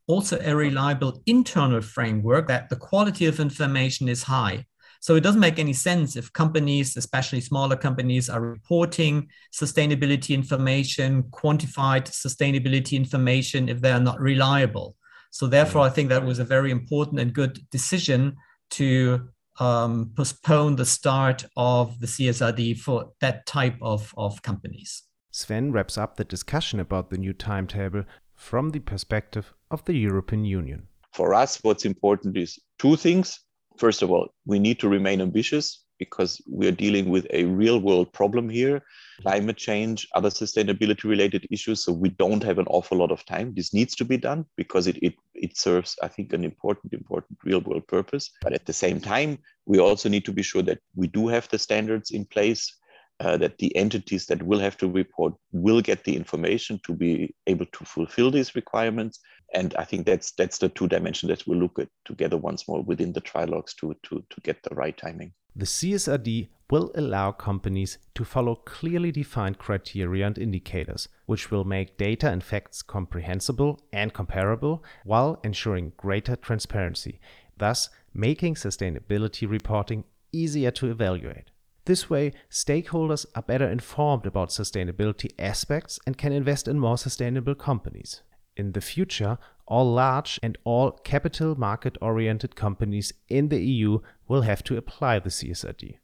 also 0.08 0.40
a 0.40 0.56
reliable 0.56 1.22
internal 1.26 1.80
framework 1.80 2.48
that 2.48 2.68
the 2.70 2.76
quality 2.76 3.26
of 3.26 3.38
information 3.38 4.08
is 4.08 4.24
high. 4.24 4.66
So 5.00 5.16
it 5.16 5.22
doesn't 5.22 5.40
make 5.40 5.58
any 5.58 5.72
sense 5.72 6.14
if 6.14 6.30
companies, 6.34 6.96
especially 6.96 7.40
smaller 7.40 7.74
companies, 7.74 8.28
are 8.28 8.40
reporting 8.40 9.28
sustainability 9.52 10.34
information, 10.34 11.22
quantified 11.24 12.04
sustainability 12.04 12.92
information 12.92 13.70
if 13.70 13.80
they 13.80 13.92
are 13.92 14.00
not 14.00 14.20
reliable. 14.20 14.96
So 15.30 15.46
therefore, 15.46 15.82
I 15.82 15.88
think 15.88 16.10
that 16.10 16.24
was 16.24 16.38
a 16.38 16.44
very 16.44 16.70
important 16.70 17.18
and 17.18 17.32
good 17.32 17.58
decision 17.70 18.36
to 18.72 19.28
um, 19.58 20.12
postpone 20.16 20.76
the 20.76 20.84
start 20.84 21.46
of 21.56 21.98
the 22.00 22.06
CSRD 22.06 22.78
for 22.78 23.12
that 23.20 23.46
type 23.46 23.76
of, 23.80 24.12
of 24.18 24.42
companies. 24.42 25.02
Sven 25.30 25.72
wraps 25.72 25.96
up 25.96 26.16
the 26.16 26.24
discussion 26.24 26.78
about 26.78 27.10
the 27.10 27.16
new 27.16 27.32
timetable 27.32 28.04
from 28.34 28.70
the 28.70 28.80
perspective 28.80 29.54
of 29.70 29.84
the 29.84 29.94
European 29.94 30.44
Union. 30.44 30.88
For 31.12 31.34
us, 31.34 31.58
what's 31.62 31.84
important 31.84 32.36
is 32.36 32.58
two 32.78 32.96
things. 32.96 33.40
First 33.80 34.02
of 34.02 34.10
all, 34.10 34.28
we 34.44 34.58
need 34.58 34.78
to 34.80 34.90
remain 34.90 35.22
ambitious 35.22 35.86
because 35.98 36.38
we 36.46 36.68
are 36.68 36.82
dealing 36.84 37.08
with 37.08 37.26
a 37.30 37.44
real 37.44 37.78
world 37.80 38.12
problem 38.12 38.50
here 38.50 38.82
climate 39.22 39.56
change, 39.56 40.06
other 40.14 40.28
sustainability 40.28 41.04
related 41.04 41.46
issues. 41.50 41.82
So 41.84 41.92
we 41.92 42.10
don't 42.10 42.42
have 42.42 42.58
an 42.58 42.66
awful 42.68 42.98
lot 42.98 43.10
of 43.10 43.24
time. 43.24 43.54
This 43.54 43.72
needs 43.72 43.94
to 43.96 44.04
be 44.04 44.18
done 44.18 44.44
because 44.56 44.86
it, 44.86 44.98
it, 45.02 45.14
it 45.34 45.56
serves, 45.56 45.96
I 46.02 46.08
think, 46.08 46.34
an 46.34 46.44
important, 46.44 46.92
important 46.92 47.38
real 47.42 47.60
world 47.60 47.86
purpose. 47.86 48.30
But 48.42 48.52
at 48.52 48.66
the 48.66 48.72
same 48.72 49.00
time, 49.00 49.38
we 49.64 49.78
also 49.78 50.10
need 50.10 50.24
to 50.26 50.32
be 50.32 50.42
sure 50.42 50.62
that 50.62 50.80
we 50.94 51.06
do 51.06 51.28
have 51.28 51.48
the 51.48 51.58
standards 51.58 52.10
in 52.10 52.26
place. 52.26 52.76
Uh, 53.20 53.36
that 53.36 53.58
the 53.58 53.74
entities 53.76 54.24
that 54.24 54.42
will 54.42 54.58
have 54.58 54.78
to 54.78 54.88
report 54.88 55.34
will 55.52 55.82
get 55.82 56.04
the 56.04 56.16
information 56.16 56.80
to 56.86 56.94
be 56.94 57.34
able 57.46 57.66
to 57.66 57.84
fulfill 57.84 58.30
these 58.30 58.54
requirements 58.54 59.20
and 59.52 59.74
i 59.74 59.84
think 59.84 60.06
that's 60.06 60.30
that's 60.32 60.56
the 60.56 60.70
two 60.70 60.88
dimensions 60.88 61.28
that 61.28 61.46
we'll 61.46 61.58
look 61.58 61.78
at 61.78 61.88
together 62.06 62.38
once 62.38 62.66
more 62.66 62.82
within 62.82 63.12
the 63.12 63.20
trilogues 63.20 63.74
to 63.74 63.94
to 64.02 64.24
to 64.30 64.40
get 64.40 64.62
the 64.62 64.74
right 64.74 64.96
timing 64.96 65.30
the 65.56 65.66
CSRD 65.66 66.48
will 66.70 66.92
allow 66.94 67.32
companies 67.32 67.98
to 68.14 68.24
follow 68.24 68.54
clearly 68.54 69.10
defined 69.10 69.58
criteria 69.58 70.26
and 70.26 70.38
indicators, 70.38 71.08
which 71.26 71.50
will 71.50 71.64
make 71.64 71.98
data 71.98 72.30
and 72.30 72.44
facts 72.44 72.82
comprehensible 72.82 73.80
and 73.92 74.14
comparable 74.14 74.84
while 75.04 75.40
ensuring 75.42 75.92
greater 75.96 76.36
transparency, 76.36 77.20
thus 77.58 77.90
making 78.14 78.54
sustainability 78.54 79.50
reporting 79.50 80.04
easier 80.32 80.70
to 80.70 80.88
evaluate. 80.90 81.50
This 81.86 82.10
way, 82.10 82.32
stakeholders 82.50 83.26
are 83.34 83.42
better 83.42 83.68
informed 83.68 84.26
about 84.26 84.50
sustainability 84.50 85.32
aspects 85.38 85.98
and 86.06 86.18
can 86.18 86.32
invest 86.32 86.68
in 86.68 86.78
more 86.78 86.98
sustainable 86.98 87.54
companies. 87.54 88.22
In 88.56 88.72
the 88.72 88.80
future, 88.80 89.38
all 89.66 89.92
large 89.92 90.38
and 90.42 90.58
all 90.64 90.90
capital 90.90 91.54
market 91.58 91.96
oriented 92.02 92.56
companies 92.56 93.12
in 93.28 93.48
the 93.48 93.64
EU 93.64 94.00
will 94.28 94.42
have 94.42 94.62
to 94.64 94.76
apply 94.76 95.18
the 95.18 95.30
CSRD. 95.30 95.98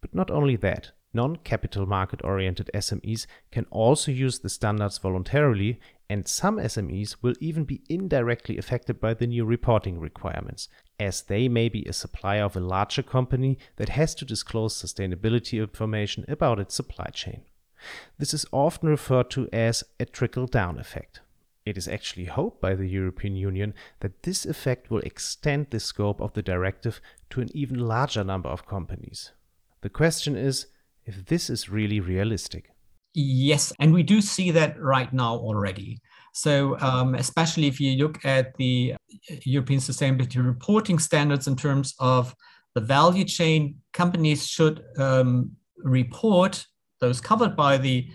But 0.00 0.14
not 0.14 0.30
only 0.30 0.56
that, 0.56 0.92
non 1.12 1.36
capital 1.36 1.86
market 1.86 2.20
oriented 2.24 2.70
SMEs 2.74 3.26
can 3.50 3.66
also 3.70 4.10
use 4.10 4.38
the 4.38 4.48
standards 4.48 4.98
voluntarily, 4.98 5.80
and 6.08 6.26
some 6.26 6.56
SMEs 6.56 7.16
will 7.22 7.34
even 7.40 7.64
be 7.64 7.82
indirectly 7.88 8.58
affected 8.58 9.00
by 9.00 9.14
the 9.14 9.26
new 9.26 9.44
reporting 9.44 9.98
requirements, 9.98 10.68
as 10.98 11.22
they 11.22 11.48
may 11.48 11.68
be 11.68 11.84
a 11.84 11.92
supplier 11.92 12.44
of 12.44 12.56
a 12.56 12.60
larger 12.60 13.02
company 13.02 13.58
that 13.76 13.90
has 13.90 14.14
to 14.14 14.24
disclose 14.24 14.74
sustainability 14.74 15.60
information 15.60 16.24
about 16.28 16.58
its 16.58 16.74
supply 16.74 17.06
chain. 17.12 17.42
This 18.18 18.34
is 18.34 18.46
often 18.52 18.88
referred 18.88 19.30
to 19.30 19.48
as 19.52 19.84
a 19.98 20.04
trickle 20.04 20.46
down 20.46 20.78
effect. 20.78 21.20
It 21.64 21.76
is 21.76 21.88
actually 21.88 22.24
hoped 22.24 22.60
by 22.60 22.74
the 22.74 22.86
European 22.86 23.36
Union 23.36 23.74
that 24.00 24.22
this 24.22 24.46
effect 24.46 24.90
will 24.90 25.00
extend 25.00 25.68
the 25.70 25.80
scope 25.80 26.20
of 26.20 26.32
the 26.32 26.42
directive 26.42 27.00
to 27.30 27.40
an 27.40 27.48
even 27.54 27.78
larger 27.78 28.24
number 28.24 28.48
of 28.48 28.66
companies. 28.66 29.32
The 29.82 29.90
question 29.90 30.36
is 30.36 30.66
if 31.10 31.26
this 31.26 31.50
is 31.50 31.68
really 31.68 32.00
realistic. 32.00 32.70
Yes, 33.14 33.72
and 33.80 33.92
we 33.92 34.04
do 34.04 34.20
see 34.20 34.52
that 34.52 34.80
right 34.80 35.12
now 35.12 35.34
already. 35.48 35.98
So, 36.32 36.78
um, 36.78 37.16
especially 37.16 37.66
if 37.66 37.80
you 37.80 37.90
look 38.04 38.24
at 38.24 38.56
the 38.56 38.94
European 39.44 39.80
Sustainability 39.80 40.44
Reporting 40.44 40.98
Standards 41.00 41.48
in 41.48 41.56
terms 41.56 41.94
of 41.98 42.34
the 42.76 42.80
value 42.80 43.24
chain, 43.24 43.60
companies 43.92 44.46
should 44.46 44.84
um, 44.96 45.50
report 45.78 46.64
those 47.00 47.20
covered 47.20 47.56
by 47.56 47.76
the 47.76 48.06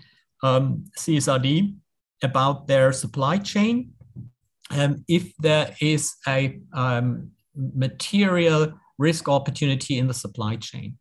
um, 0.42 0.84
CSRD 0.98 1.74
about 2.22 2.66
their 2.66 2.92
supply 2.92 3.36
chain. 3.36 3.92
Um, 4.70 5.04
if 5.06 5.36
there 5.36 5.76
is 5.80 6.14
a 6.26 6.58
um, 6.72 7.32
material 7.54 8.72
risk 8.98 9.28
opportunity 9.28 9.98
in 9.98 10.06
the 10.06 10.14
supply 10.14 10.56
chain. 10.56 10.96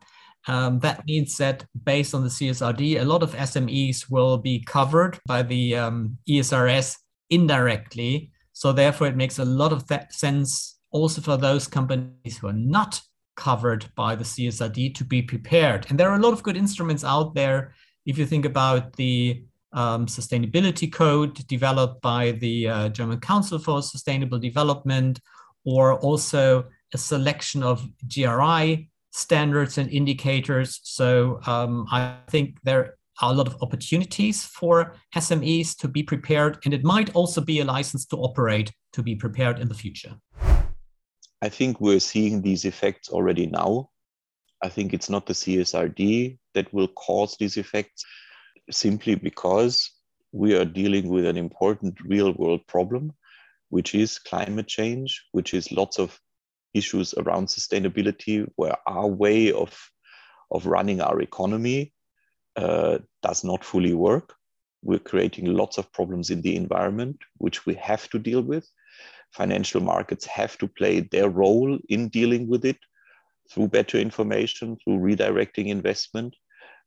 Um, 0.47 0.79
that 0.79 1.05
means 1.07 1.37
that 1.37 1.65
based 1.83 2.13
on 2.13 2.23
the 2.23 2.29
CSRD, 2.29 3.01
a 3.01 3.05
lot 3.05 3.23
of 3.23 3.33
SMEs 3.33 4.09
will 4.09 4.37
be 4.37 4.59
covered 4.59 5.19
by 5.25 5.41
the 5.41 5.75
um, 5.75 6.17
ESRS 6.29 6.97
indirectly. 7.29 8.31
So 8.53 8.71
therefore, 8.71 9.07
it 9.07 9.15
makes 9.15 9.39
a 9.39 9.45
lot 9.45 9.73
of 9.73 9.85
sense 10.11 10.77
also 10.91 11.21
for 11.21 11.37
those 11.37 11.67
companies 11.67 12.37
who 12.37 12.47
are 12.47 12.53
not 12.53 13.01
covered 13.35 13.85
by 13.95 14.15
the 14.15 14.23
CSRD 14.23 14.95
to 14.95 15.03
be 15.03 15.21
prepared. 15.21 15.87
And 15.89 15.99
there 15.99 16.09
are 16.09 16.15
a 16.15 16.21
lot 16.21 16.33
of 16.33 16.43
good 16.43 16.55
instruments 16.55 17.03
out 17.03 17.35
there. 17.35 17.73
If 18.05 18.17
you 18.17 18.25
think 18.25 18.45
about 18.45 18.93
the 18.93 19.43
um, 19.73 20.05
sustainability 20.05 20.91
code 20.91 21.45
developed 21.47 22.01
by 22.01 22.31
the 22.31 22.69
uh, 22.69 22.89
German 22.89 23.19
Council 23.19 23.59
for 23.59 23.81
Sustainable 23.81 24.39
Development, 24.39 25.19
or 25.65 25.99
also 25.99 26.65
a 26.93 26.97
selection 26.97 27.61
of 27.61 27.85
GRI 28.07 28.89
standards 29.15 29.77
and 29.77 29.89
indicators. 29.89 30.81
So 30.83 31.39
um, 31.47 31.87
I 31.89 32.17
think 32.27 32.57
there 32.63 32.95
are 33.21 33.31
a 33.31 33.33
lot 33.33 33.47
of 33.47 33.55
opportunities 33.61 34.43
for 34.43 34.93
SMEs 35.15 35.77
to 35.77 35.87
be 35.87 36.03
prepared, 36.03 36.57
and 36.65 36.73
it 36.73 36.83
might 36.83 37.15
also 37.15 37.39
be 37.39 37.61
a 37.61 37.65
license 37.65 38.05
to 38.07 38.17
operate 38.17 38.73
to 38.91 39.01
be 39.01 39.15
prepared 39.15 39.59
in 39.59 39.69
the 39.69 39.73
future. 39.73 40.15
I 41.41 41.49
think 41.49 41.79
we're 41.79 42.01
seeing 42.01 42.41
these 42.41 42.65
effects 42.65 43.09
already 43.09 43.47
now. 43.47 43.89
I 44.61 44.67
think 44.67 44.93
it's 44.93 45.09
not 45.09 45.25
the 45.25 45.33
CSRD 45.33 46.37
that 46.53 46.73
will 46.73 46.89
cause 46.89 47.37
these 47.37 47.55
effects 47.55 48.03
simply 48.69 49.15
because 49.15 49.91
we 50.33 50.55
are 50.55 50.65
dealing 50.65 51.07
with 51.07 51.25
an 51.25 51.37
important 51.37 51.95
real 52.03 52.33
world 52.33 52.67
problem, 52.67 53.13
which 53.69 53.95
is 53.95 54.19
climate 54.19 54.67
change, 54.67 55.23
which 55.31 55.53
is 55.53 55.71
lots 55.71 55.99
of 55.99 56.19
issues 56.75 57.13
around 57.15 57.47
sustainability, 57.47 58.47
where 58.55 58.75
our 58.87 59.07
way 59.07 59.51
of, 59.51 59.77
of 60.51 60.65
running 60.65 61.01
our 61.01 61.21
economy 61.21 61.93
uh, 62.55 62.99
does 63.23 63.43
not 63.43 63.63
fully 63.63 63.93
work. 63.93 64.33
We're 64.83 64.99
creating 64.99 65.45
lots 65.45 65.77
of 65.77 65.91
problems 65.91 66.29
in 66.29 66.41
the 66.41 66.55
environment, 66.55 67.17
which 67.37 67.65
we 67.65 67.73
have 67.75 68.07
to 68.09 68.19
deal 68.19 68.41
with. 68.41 68.69
Financial 69.31 69.81
markets 69.81 70.25
have 70.25 70.57
to 70.59 70.67
play 70.67 71.01
their 71.01 71.29
role 71.29 71.77
in 71.89 72.09
dealing 72.09 72.47
with 72.47 72.65
it 72.65 72.77
through 73.51 73.67
better 73.69 73.97
information, 73.97 74.77
through 74.83 74.99
redirecting 74.99 75.67
investment 75.67 76.35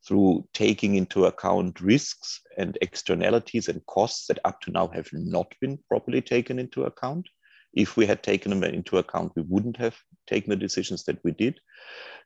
through 0.07 0.47
taking 0.55 0.95
into 0.95 1.27
account 1.27 1.81
risks 1.81 2.41
and 2.57 2.79
externalities 2.81 3.69
and 3.69 3.85
costs 3.87 4.27
that 4.27 4.39
up 4.45 4.61
to 4.61 4.71
now 4.71 4.89
have 4.89 5.09
not 5.13 5.53
been 5.61 5.79
properly 5.89 6.21
taken 6.21 6.59
into 6.59 6.85
account. 6.85 7.27
If 7.73 7.97
we 7.97 8.07
had 8.07 8.23
taken 8.23 8.51
them 8.51 8.63
into 8.65 8.99
account, 8.99 9.33
we 9.37 9.43
wouldn't 9.43 9.77
have 9.77 9.97
taken 10.27 10.51
the 10.51 10.57
decisions 10.57 11.05
that 11.05 11.19
we 11.25 11.33
did. 11.33 11.61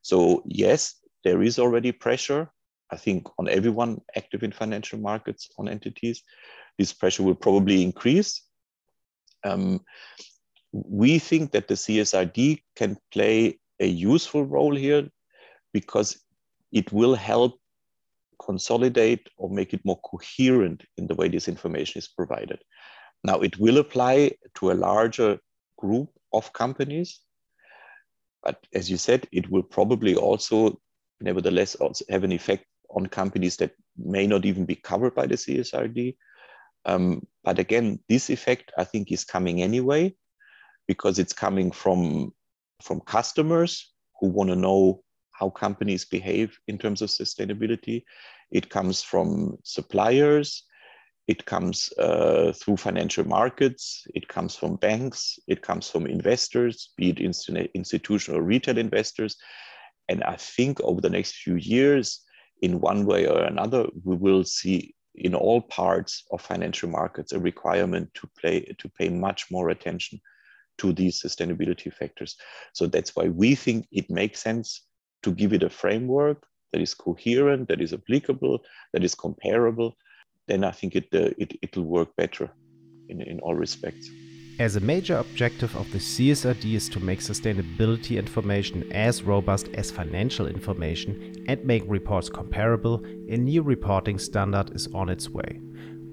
So, 0.03 0.43
yes, 0.47 0.97
there 1.25 1.43
is 1.43 1.59
already 1.59 1.93
pressure, 1.93 2.51
I 2.91 2.97
think, 2.97 3.27
on 3.39 3.49
everyone 3.49 4.01
active 4.17 4.43
in 4.43 4.53
financial 4.53 4.99
markets, 4.99 5.51
on 5.59 5.69
entities. 5.69 6.23
This 6.79 6.93
pressure 6.93 7.23
will 7.23 7.35
probably 7.35 7.83
increase. 7.83 8.43
Um, 9.45 9.81
we 10.73 11.19
think 11.19 11.53
that 11.53 11.69
the 11.69 11.75
CSRD 11.75 12.63
can 12.77 12.97
play 13.13 13.59
a 13.81 13.87
useful 13.87 14.45
role 14.45 14.75
here 14.75 15.09
because 15.73 16.19
it 16.73 16.93
will 16.93 17.15
help 17.15 17.59
consolidate 18.45 19.29
or 19.37 19.51
make 19.51 19.73
it 19.73 19.85
more 19.85 20.01
coherent 20.01 20.85
in 20.97 21.07
the 21.07 21.15
way 21.15 21.29
this 21.29 21.49
information 21.49 21.99
is 21.99 22.09
provided. 22.09 22.59
Now, 23.25 23.41
it 23.41 23.59
will 23.59 23.79
apply 23.79 24.33
to 24.57 24.73
a 24.73 24.75
larger 24.75 25.39
group 25.79 26.11
of 26.33 26.53
companies, 26.53 27.21
but 28.43 28.67
as 28.75 28.91
you 28.91 28.97
said, 28.97 29.29
it 29.33 29.51
will 29.51 29.63
probably 29.63 30.17
also, 30.17 30.81
nevertheless, 31.21 31.75
also 31.77 32.05
have 32.09 32.25
an 32.25 32.33
effect 32.33 32.67
on 32.91 33.07
companies 33.07 33.57
that 33.57 33.73
may 33.97 34.27
not 34.27 34.45
even 34.45 34.65
be 34.65 34.75
covered 34.75 35.15
by 35.15 35.27
the 35.27 35.37
CSRD. 35.37 36.17
Um, 36.85 37.27
but 37.45 37.59
again, 37.59 38.01
this 38.09 38.29
effect 38.31 38.73
I 38.77 38.85
think 38.85 39.13
is 39.13 39.25
coming 39.25 39.63
anyway 39.63 40.15
because 40.89 41.19
it's 41.19 41.33
coming 41.33 41.71
from 41.71 42.33
from 42.83 43.01
customers 43.01 43.93
who 44.21 44.27
want 44.27 44.51
to 44.51 44.57
know 44.57 45.05
how 45.31 45.49
companies 45.49 46.05
behave 46.05 46.59
in 46.67 46.79
terms 46.79 47.01
of 47.03 47.09
sustainability. 47.09 48.03
It 48.51 48.69
comes 48.69 49.03
from 49.03 49.57
suppliers. 49.63 50.65
It 51.29 51.45
comes 51.47 51.93
uh, 51.99 52.53
through 52.53 52.79
financial 52.79 53.27
markets. 53.27 54.05
It 54.15 54.29
comes 54.29 54.57
from 54.57 54.77
banks. 54.77 55.39
It 55.47 55.63
comes 55.63 55.89
from 55.89 56.07
investors, 56.07 56.93
be 56.97 57.11
it 57.11 57.21
institutional 57.75 58.41
or 58.41 58.43
retail 58.43 58.79
investors. 58.79 59.37
And 60.09 60.25
I 60.25 60.37
think 60.37 60.81
over 60.81 61.01
the 61.01 61.11
next 61.11 61.37
few 61.37 61.57
years, 61.57 62.21
in 62.61 62.81
one 62.81 63.07
way 63.07 63.27
or 63.27 63.41
another, 63.43 63.87
we 64.05 64.17
will 64.17 64.45
see 64.45 64.95
in 65.15 65.35
all 65.35 65.61
parts 65.61 66.25
of 66.33 66.41
financial 66.41 66.89
markets 66.89 67.33
a 67.33 67.39
requirement 67.39 68.13
to 68.15 68.29
play 68.39 68.61
to 68.79 68.89
pay 68.89 69.09
much 69.09 69.51
more 69.51 69.69
attention 69.71 70.21
to 70.79 70.93
these 70.93 71.23
sustainability 71.23 71.93
factors. 71.93 72.37
So 72.73 72.87
that's 72.87 73.15
why 73.15 73.29
we 73.29 73.55
think 73.55 73.87
it 73.93 74.11
makes 74.11 74.41
sense 74.41 74.87
to 75.23 75.33
give 75.33 75.53
it 75.53 75.63
a 75.63 75.71
framework 75.71 76.47
that 76.73 76.81
is 76.81 76.95
coherent, 76.95 77.69
that 77.69 77.81
is 77.81 77.93
applicable, 77.93 78.61
that 78.93 79.05
is 79.05 79.15
comparable. 79.15 79.97
Then 80.53 80.65
I 80.65 80.71
think 80.71 80.95
it 80.95 81.09
uh, 81.15 81.31
it 81.39 81.57
it'll 81.63 81.85
work 81.99 82.15
better 82.15 82.51
in 83.09 83.23
in 83.23 83.41
all 83.41 83.55
respects. 83.55 84.11
As 84.59 84.77
a 84.77 84.81
major 84.81 85.17
objective 85.17 85.75
of 85.77 85.91
the 85.93 85.99
CSRD 85.99 86.75
is 86.75 86.91
to 86.91 87.01
make 87.01 87.21
sustainability 87.21 88.19
information 88.19 88.93
as 88.93 89.23
robust 89.23 89.69
as 89.81 89.91
financial 89.91 90.47
information 90.47 91.13
and 91.49 91.65
make 91.65 91.85
reports 91.87 92.29
comparable, 92.29 93.03
a 93.31 93.37
new 93.39 93.63
reporting 93.63 94.19
standard 94.19 94.69
is 94.75 94.89
on 94.89 95.09
its 95.09 95.31
way. 95.31 95.59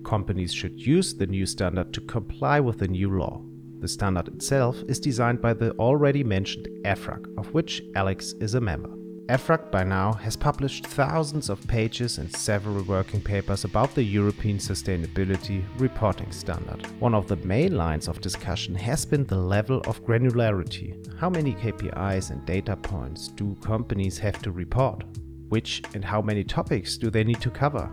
Companies 0.05 0.53
should 0.53 0.79
use 0.79 1.13
the 1.13 1.27
new 1.27 1.45
standard 1.45 1.93
to 1.93 2.01
comply 2.15 2.61
with 2.61 2.77
the 2.77 2.87
new 2.87 3.09
law. 3.19 3.41
The 3.81 3.89
standard 3.89 4.29
itself 4.29 4.77
is 4.87 5.01
designed 5.01 5.41
by 5.41 5.53
the 5.53 5.71
already 5.71 6.23
mentioned 6.23 6.69
EFRAG, 6.85 7.23
of 7.37 7.53
which 7.53 7.83
Alex 7.93 8.33
is 8.39 8.53
a 8.53 8.61
member. 8.61 8.98
EFRAG 9.29 9.69
by 9.69 9.83
now 9.83 10.13
has 10.13 10.35
published 10.35 10.87
thousands 10.87 11.51
of 11.51 11.67
pages 11.67 12.17
and 12.17 12.35
several 12.35 12.81
working 12.85 13.21
papers 13.21 13.63
about 13.63 13.93
the 13.93 14.01
European 14.01 14.57
Sustainability 14.57 15.63
Reporting 15.77 16.31
Standard. 16.31 16.87
One 16.99 17.13
of 17.13 17.27
the 17.27 17.35
main 17.35 17.77
lines 17.77 18.07
of 18.07 18.21
discussion 18.21 18.73
has 18.73 19.05
been 19.05 19.25
the 19.25 19.37
level 19.37 19.81
of 19.81 20.03
granularity. 20.03 20.95
How 21.19 21.29
many 21.29 21.53
KPIs 21.53 22.31
and 22.31 22.43
data 22.47 22.75
points 22.75 23.27
do 23.27 23.55
companies 23.61 24.17
have 24.17 24.41
to 24.41 24.51
report? 24.51 25.03
Which 25.49 25.83
and 25.93 26.03
how 26.03 26.23
many 26.23 26.43
topics 26.43 26.97
do 26.97 27.11
they 27.11 27.23
need 27.23 27.41
to 27.41 27.51
cover? 27.51 27.87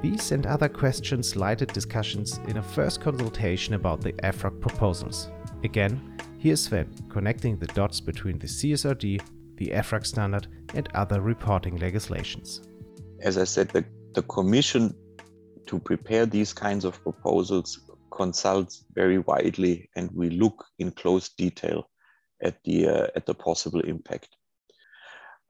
These 0.00 0.32
and 0.32 0.46
other 0.46 0.70
questions 0.70 1.36
lighted 1.36 1.74
discussions 1.74 2.40
in 2.48 2.56
a 2.56 2.62
first 2.62 3.02
consultation 3.02 3.74
about 3.74 4.00
the 4.00 4.14
EFRAG 4.14 4.62
proposals. 4.62 5.28
Again, 5.62 6.00
here's 6.38 6.62
Sven 6.62 6.90
connecting 7.10 7.58
the 7.58 7.66
dots 7.66 8.00
between 8.00 8.38
the 8.38 8.46
CSRD 8.46 9.20
the 9.56 9.68
EFRAG 9.68 10.06
standard, 10.06 10.48
and 10.74 10.88
other 10.94 11.20
reporting 11.20 11.76
legislations. 11.76 12.62
As 13.20 13.38
I 13.38 13.44
said, 13.44 13.68
the, 13.70 13.84
the 14.14 14.22
Commission 14.22 14.94
to 15.66 15.78
prepare 15.78 16.26
these 16.26 16.52
kinds 16.52 16.84
of 16.84 17.02
proposals 17.02 17.80
consults 18.10 18.84
very 18.94 19.18
widely 19.18 19.88
and 19.96 20.10
we 20.12 20.30
look 20.30 20.64
in 20.78 20.90
close 20.92 21.30
detail 21.30 21.88
at 22.42 22.62
the, 22.64 22.86
uh, 22.86 23.06
at 23.16 23.26
the 23.26 23.34
possible 23.34 23.80
impact. 23.80 24.28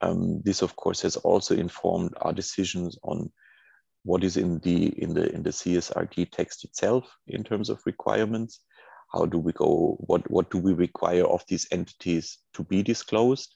Um, 0.01 0.41
this, 0.45 0.63
of 0.63 0.77
course, 0.77 1.01
has 1.03 1.17
also 1.17 1.55
informed 1.55 2.15
our 2.21 2.33
decisions 2.33 2.99
on 3.03 3.31
what 4.05 4.23
is 4.23 4.37
in 4.37 4.59
the 4.61 4.87
in 5.03 5.15
the 5.15 5.33
in 5.35 5.43
the 5.43 5.51
CSRD 5.51 6.31
text 6.31 6.65
itself 6.65 7.05
in 7.27 7.43
terms 7.43 7.71
of 7.71 7.81
requirements. 7.87 8.61
How 9.13 9.25
do 9.25 9.39
we 9.39 9.53
go? 9.53 9.97
What 10.01 10.31
what 10.31 10.51
do 10.51 10.59
we 10.59 10.75
require 10.75 11.25
of 11.25 11.43
these 11.49 11.67
entities 11.71 12.39
to 12.55 12.63
be 12.65 12.83
disclosed? 12.83 13.55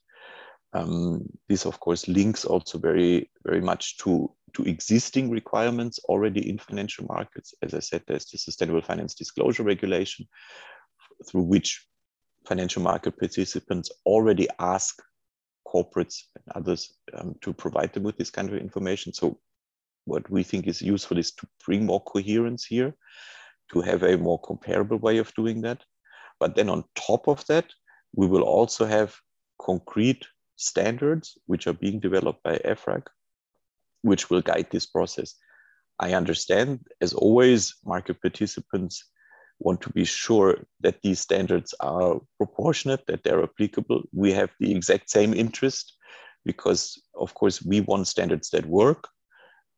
Um, 0.74 1.26
this, 1.48 1.64
of 1.64 1.80
course, 1.80 2.08
links 2.08 2.44
also 2.44 2.78
very, 2.78 3.30
very 3.44 3.60
much 3.60 3.96
to, 3.98 4.30
to 4.54 4.62
existing 4.64 5.30
requirements 5.30 5.98
already 6.04 6.48
in 6.48 6.58
financial 6.58 7.06
markets. 7.06 7.54
As 7.62 7.74
I 7.74 7.80
said, 7.80 8.02
there's 8.06 8.26
the 8.26 8.38
Sustainable 8.38 8.82
Finance 8.82 9.14
Disclosure 9.14 9.62
Regulation, 9.62 10.26
through 11.26 11.42
which 11.42 11.86
financial 12.46 12.82
market 12.82 13.18
participants 13.18 13.90
already 14.04 14.48
ask 14.58 15.00
corporates 15.66 16.22
and 16.34 16.44
others 16.54 16.94
um, 17.14 17.34
to 17.42 17.52
provide 17.52 17.92
them 17.92 18.02
with 18.02 18.16
this 18.16 18.30
kind 18.30 18.48
of 18.48 18.56
information. 18.56 19.12
So, 19.12 19.38
what 20.04 20.28
we 20.30 20.42
think 20.42 20.66
is 20.66 20.80
useful 20.80 21.18
is 21.18 21.32
to 21.32 21.46
bring 21.66 21.84
more 21.84 22.02
coherence 22.02 22.64
here, 22.64 22.94
to 23.72 23.80
have 23.82 24.02
a 24.02 24.16
more 24.16 24.40
comparable 24.40 24.96
way 24.98 25.18
of 25.18 25.34
doing 25.34 25.60
that. 25.62 25.82
But 26.40 26.56
then, 26.56 26.68
on 26.68 26.84
top 26.94 27.28
of 27.28 27.44
that, 27.46 27.66
we 28.14 28.26
will 28.26 28.42
also 28.42 28.86
have 28.86 29.14
concrete 29.60 30.26
standards 30.58 31.38
which 31.46 31.66
are 31.66 31.72
being 31.72 32.00
developed 32.00 32.42
by 32.42 32.58
EFRAG, 32.58 33.06
which 34.02 34.28
will 34.28 34.42
guide 34.42 34.66
this 34.70 34.86
process. 34.86 35.34
I 35.98 36.12
understand, 36.12 36.80
as 37.00 37.14
always, 37.14 37.74
market 37.84 38.20
participants 38.20 39.04
want 39.60 39.80
to 39.82 39.90
be 39.90 40.04
sure 40.04 40.64
that 40.80 41.00
these 41.02 41.20
standards 41.20 41.74
are 41.80 42.20
proportionate, 42.36 43.06
that 43.06 43.24
they're 43.24 43.42
applicable. 43.42 44.02
We 44.12 44.32
have 44.32 44.50
the 44.60 44.72
exact 44.74 45.10
same 45.10 45.34
interest 45.34 45.96
because, 46.44 47.00
of 47.14 47.34
course, 47.34 47.62
we 47.62 47.80
want 47.80 48.06
standards 48.06 48.50
that 48.50 48.66
work, 48.66 49.08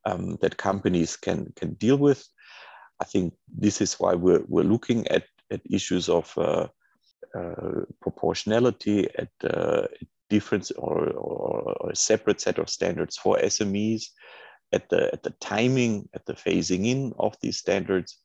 um, 0.05 0.37
that 0.43 0.57
companies 0.57 1.17
can, 1.17 1.53
can 1.57 1.75
deal 1.75 1.97
with. 1.97 2.27
I 3.01 3.05
think 3.05 3.35
this 3.49 3.81
is 3.81 3.95
why 3.95 4.15
we're, 4.15 4.45
we're 4.47 4.65
looking 4.65 5.07
at, 5.09 5.25
at 5.51 5.63
issues 5.71 6.09
of 6.09 6.33
uh, 6.37 6.69
uh, 7.35 7.85
proportionality, 8.03 9.09
at, 9.17 9.31
uh, 9.43 9.87
different 10.31 10.71
or, 10.79 11.11
or, 11.11 11.75
or, 11.81 11.91
a 11.91 11.97
separate 11.97 12.41
set 12.41 12.59
of 12.59 12.71
standards 12.71 13.19
for 13.19 13.37
SMEs 13.37 14.05
at 14.73 14.89
the 14.89 15.13
at 15.13 15.23
the 15.23 15.35
timing, 15.41 16.09
at 16.15 16.25
the 16.25 16.33
phasing 16.33 16.87
in 16.87 17.13
of 17.19 17.37
these 17.43 17.59
standards. 17.59 18.19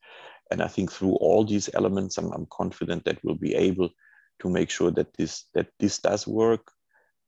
And 0.51 0.61
I 0.61 0.67
think 0.67 0.91
through 0.91 1.15
all 1.15 1.43
these 1.43 1.69
elements, 1.73 2.17
I'm, 2.17 2.31
I'm 2.31 2.47
confident 2.51 3.03
that 3.05 3.19
we'll 3.23 3.35
be 3.35 3.55
able 3.55 3.89
to 4.41 4.49
make 4.49 4.69
sure 4.69 4.91
that 4.91 5.13
this 5.17 5.45
that 5.53 5.67
this 5.79 5.99
does 5.99 6.27
work, 6.27 6.71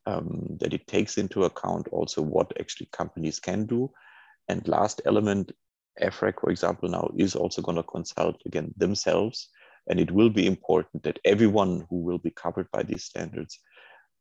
um, 0.06 0.58
that 0.60 0.74
it 0.74 0.88
takes 0.88 1.18
into 1.18 1.44
account 1.44 1.88
also 1.92 2.22
what 2.22 2.54
actually 2.60 2.90
companies 2.92 3.40
can 3.40 3.66
do. 3.66 3.92
And 4.48 4.68
last 4.68 5.02
element, 5.06 5.52
EFRAG, 6.02 6.40
for 6.40 6.52
example, 6.52 6.90
now 6.90 7.12
is 7.18 7.36
also 7.36 7.62
going 7.62 7.78
to 7.78 7.84
consult 7.84 8.42
again 8.46 8.74
themselves. 8.78 9.50
And 9.90 10.00
it 10.00 10.12
will 10.12 10.30
be 10.30 10.46
important 10.46 11.04
that 11.04 11.20
everyone 11.24 11.88
who 11.90 12.02
will 12.02 12.18
be 12.18 12.32
covered 12.32 12.70
by 12.72 12.84
these 12.84 13.06
standards 13.06 13.60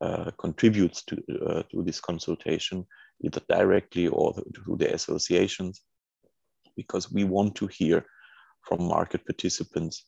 uh, 0.00 0.30
contributes 0.38 1.02
to, 1.04 1.16
uh, 1.46 1.62
to 1.70 1.82
this 1.82 2.00
consultation, 2.00 2.86
either 3.24 3.40
directly 3.48 4.08
or 4.08 4.34
through 4.54 4.76
the 4.76 4.92
associations, 4.94 5.82
because 6.76 7.10
we 7.10 7.24
want 7.24 7.54
to 7.54 7.66
hear 7.66 8.04
from 8.62 8.82
market 8.82 9.24
participants 9.24 10.04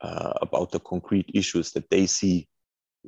uh, 0.00 0.32
about 0.40 0.70
the 0.70 0.80
concrete 0.80 1.30
issues 1.34 1.72
that 1.72 1.88
they 1.90 2.06
see 2.06 2.48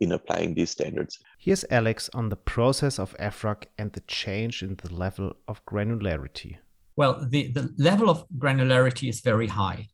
in 0.01 0.13
applying 0.13 0.55
these 0.55 0.71
standards. 0.71 1.19
Here's 1.39 1.65
Alex 1.71 2.09
on 2.15 2.29
the 2.29 2.37
process 2.37 2.99
of 2.99 3.17
EFRAG 3.19 3.65
and 3.79 3.93
the 3.93 4.01
change 4.01 4.63
in 4.63 4.77
the 4.77 4.95
level 4.95 5.35
of 5.49 5.65
granularity. 5.65 6.57
Well, 6.97 7.27
the, 7.29 7.53
the 7.53 7.73
level 7.79 8.11
of 8.11 8.25
granularity 8.37 9.09
is 9.09 9.21
very 9.21 9.47
high. 9.47 9.89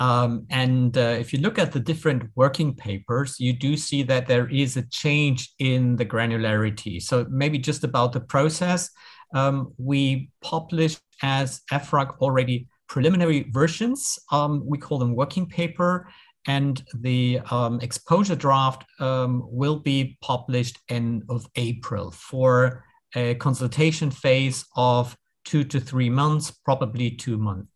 Um, 0.00 0.46
and 0.50 0.96
uh, 0.96 1.16
if 1.18 1.32
you 1.32 1.40
look 1.40 1.58
at 1.58 1.72
the 1.72 1.80
different 1.80 2.30
working 2.36 2.74
papers, 2.74 3.40
you 3.40 3.52
do 3.52 3.76
see 3.76 4.02
that 4.04 4.26
there 4.26 4.48
is 4.48 4.76
a 4.76 4.86
change 4.88 5.52
in 5.58 5.96
the 5.96 6.06
granularity. 6.06 7.02
So 7.02 7.26
maybe 7.28 7.58
just 7.58 7.82
about 7.82 8.12
the 8.12 8.20
process, 8.20 8.90
um, 9.34 9.72
we 9.76 10.30
published 10.40 11.00
as 11.22 11.62
EFRAG 11.72 12.18
already 12.18 12.68
preliminary 12.88 13.46
versions. 13.50 14.18
Um, 14.32 14.62
we 14.64 14.78
call 14.78 14.98
them 14.98 15.14
working 15.14 15.46
paper, 15.46 16.08
and 16.46 16.82
the 16.94 17.40
um, 17.50 17.80
exposure 17.80 18.36
draft 18.36 18.84
um, 19.00 19.42
will 19.44 19.80
be 19.80 20.16
published 20.22 20.78
end 20.88 21.24
of 21.28 21.46
April 21.56 22.10
for 22.10 22.84
a 23.14 23.34
consultation 23.34 24.10
phase 24.10 24.64
of 24.76 25.16
two 25.44 25.64
to 25.64 25.80
three 25.80 26.10
months, 26.10 26.50
probably 26.50 27.10
two 27.10 27.36
months. 27.36 27.68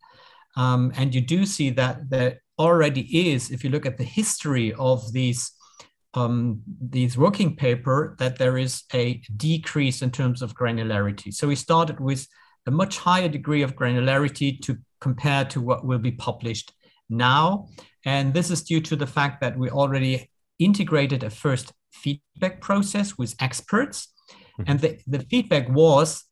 Um, 0.55 0.91
and 0.95 1.13
you 1.13 1.21
do 1.21 1.45
see 1.45 1.71
that 1.71 2.09
there 2.09 2.41
already 2.59 3.29
is, 3.31 3.51
if 3.51 3.63
you 3.63 3.69
look 3.69 3.85
at 3.85 3.97
the 3.97 4.03
history 4.03 4.73
of 4.73 5.11
these 5.13 5.51
um, 6.15 6.61
these 6.79 7.17
working 7.17 7.55
paper, 7.55 8.15
that 8.19 8.37
there 8.37 8.57
is 8.57 8.83
a 8.93 9.19
decrease 9.35 10.03
in 10.03 10.11
terms 10.11 10.43
of 10.43 10.53
granularity. 10.53 11.33
So 11.33 11.47
we 11.47 11.55
started 11.55 11.99
with 11.99 12.27
a 12.67 12.71
much 12.71 12.99
higher 12.99 13.27
degree 13.27 13.63
of 13.63 13.75
granularity 13.75 14.61
to 14.61 14.77
compare 15.01 15.43
to 15.45 15.59
what 15.59 15.83
will 15.85 15.97
be 15.97 16.11
published 16.11 16.71
now. 17.09 17.67
And 18.05 18.33
this 18.33 18.51
is 18.51 18.61
due 18.61 18.81
to 18.81 18.95
the 18.95 19.07
fact 19.07 19.41
that 19.41 19.57
we 19.57 19.71
already 19.71 20.29
integrated 20.59 21.23
a 21.23 21.29
first 21.29 21.73
feedback 21.91 22.61
process 22.61 23.17
with 23.17 23.35
experts. 23.39 24.13
Mm-hmm. 24.59 24.63
And 24.67 24.79
the, 24.79 24.99
the 25.07 25.19
feedback 25.19 25.67
was 25.69 26.25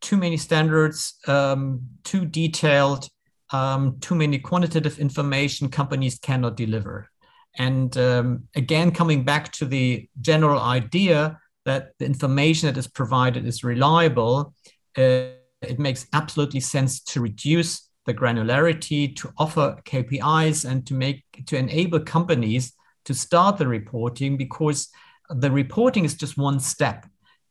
too 0.00 0.16
many 0.18 0.36
standards, 0.36 1.14
um, 1.26 1.80
too 2.04 2.26
detailed, 2.26 3.08
um, 3.50 3.98
too 4.00 4.14
many 4.14 4.38
quantitative 4.38 4.98
information 4.98 5.68
companies 5.68 6.18
cannot 6.18 6.56
deliver. 6.56 7.08
And 7.56 7.96
um, 7.96 8.44
again, 8.54 8.90
coming 8.92 9.24
back 9.24 9.52
to 9.52 9.64
the 9.64 10.08
general 10.20 10.60
idea 10.60 11.38
that 11.64 11.92
the 11.98 12.06
information 12.06 12.66
that 12.66 12.78
is 12.78 12.86
provided 12.86 13.46
is 13.46 13.64
reliable, 13.64 14.54
uh, 14.96 15.32
it 15.62 15.78
makes 15.78 16.06
absolutely 16.12 16.60
sense 16.60 17.00
to 17.00 17.20
reduce 17.20 17.88
the 18.06 18.14
granularity, 18.14 19.14
to 19.16 19.30
offer 19.36 19.76
KPIs, 19.84 20.68
and 20.68 20.86
to 20.86 20.94
make 20.94 21.24
to 21.46 21.56
enable 21.56 22.00
companies 22.00 22.72
to 23.04 23.14
start 23.14 23.58
the 23.58 23.66
reporting 23.66 24.36
because 24.36 24.88
the 25.30 25.50
reporting 25.50 26.04
is 26.04 26.14
just 26.14 26.38
one 26.38 26.60
step. 26.60 27.06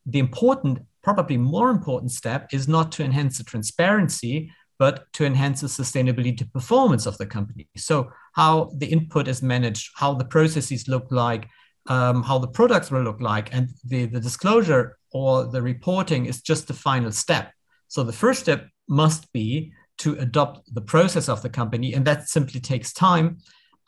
The 0.06 0.20
important, 0.20 0.80
probably 1.04 1.38
more 1.38 1.70
important 1.70 2.12
step 2.12 2.48
is 2.54 2.68
not 2.68 2.92
to 2.94 3.04
enhance 3.04 3.38
the 3.38 3.44
transparency, 3.44 4.52
but 4.80 5.12
to 5.14 5.26
enhance 5.26 5.62
the 5.62 5.68
sustainability 5.68 6.52
performance 6.52 7.06
of 7.06 7.18
the 7.18 7.26
company. 7.26 7.68
So, 7.78 8.12
how 8.34 8.72
the 8.78 8.88
input 8.88 9.28
is 9.28 9.42
managed, 9.42 9.92
how 9.96 10.14
the 10.14 10.26
processes 10.26 10.88
look 10.88 11.08
like, 11.10 11.48
um, 11.88 12.24
how 12.24 12.38
the 12.38 12.48
products 12.48 12.92
will 12.92 13.02
look 13.02 13.22
like, 13.22 13.54
and 13.54 13.70
the, 13.86 14.06
the 14.06 14.20
disclosure 14.20 14.98
or 15.12 15.46
the 15.46 15.62
reporting 15.62 16.26
is 16.26 16.42
just 16.42 16.68
the 16.68 16.74
final 16.74 17.12
step. 17.12 17.52
So, 17.88 18.04
the 18.04 18.14
first 18.14 18.42
step 18.42 18.68
must 18.88 19.32
be 19.34 19.74
to 20.00 20.14
adopt 20.20 20.74
the 20.74 20.82
process 20.82 21.28
of 21.28 21.42
the 21.42 21.50
company, 21.50 21.94
and 21.94 22.06
that 22.06 22.30
simply 22.30 22.60
takes 22.60 22.94
time. 22.94 23.40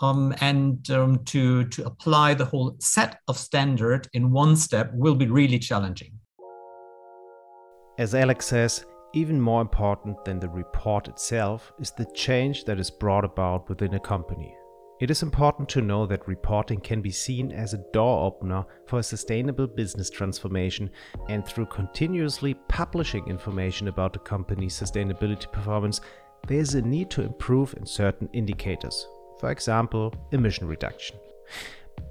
Um, 0.02 0.34
and 0.40 0.90
um, 0.92 1.26
to, 1.26 1.66
to 1.66 1.86
apply 1.86 2.34
the 2.34 2.46
whole 2.46 2.78
set 2.80 3.20
of 3.28 3.38
standard 3.38 4.08
in 4.14 4.32
one 4.32 4.56
step 4.56 4.92
will 4.94 5.14
be 5.14 5.28
really 5.28 5.60
challenging. 5.60 6.14
As 7.98 8.16
Alex 8.16 8.46
says, 8.46 8.86
even 9.14 9.42
more 9.42 9.62
important 9.62 10.24
than 10.24 10.40
the 10.40 10.50
report 10.50 11.08
itself 11.08 11.74
is 11.80 11.92
the 11.92 12.06
change 12.14 12.66
that 12.66 12.80
is 12.80 12.92
brought 12.92 13.26
about 13.26 13.68
within 13.68 13.96
a 13.96 14.00
company. 14.00 14.56
It 15.00 15.10
is 15.10 15.24
important 15.24 15.70
to 15.70 15.82
know 15.82 16.06
that 16.06 16.28
reporting 16.28 16.82
can 16.82 17.02
be 17.02 17.10
seen 17.10 17.54
as 17.54 17.74
a 17.74 17.84
door 17.94 18.26
opener 18.26 18.66
for 18.86 19.00
a 19.00 19.04
sustainable 19.04 19.66
business 19.66 20.10
transformation, 20.10 20.90
and 21.30 21.46
through 21.46 21.68
continuously 21.68 22.54
publishing 22.68 23.26
information 23.28 23.88
about 23.88 24.12
the 24.12 24.20
company's 24.20 24.78
sustainability 24.78 25.50
performance, 25.52 26.02
there 26.48 26.60
is 26.60 26.76
a 26.76 26.82
need 26.82 27.10
to 27.12 27.22
improve 27.22 27.74
in 27.78 27.86
certain 27.86 28.30
indicators, 28.34 29.08
for 29.40 29.52
example, 29.52 30.14
emission 30.34 30.68
reduction. 30.68 31.18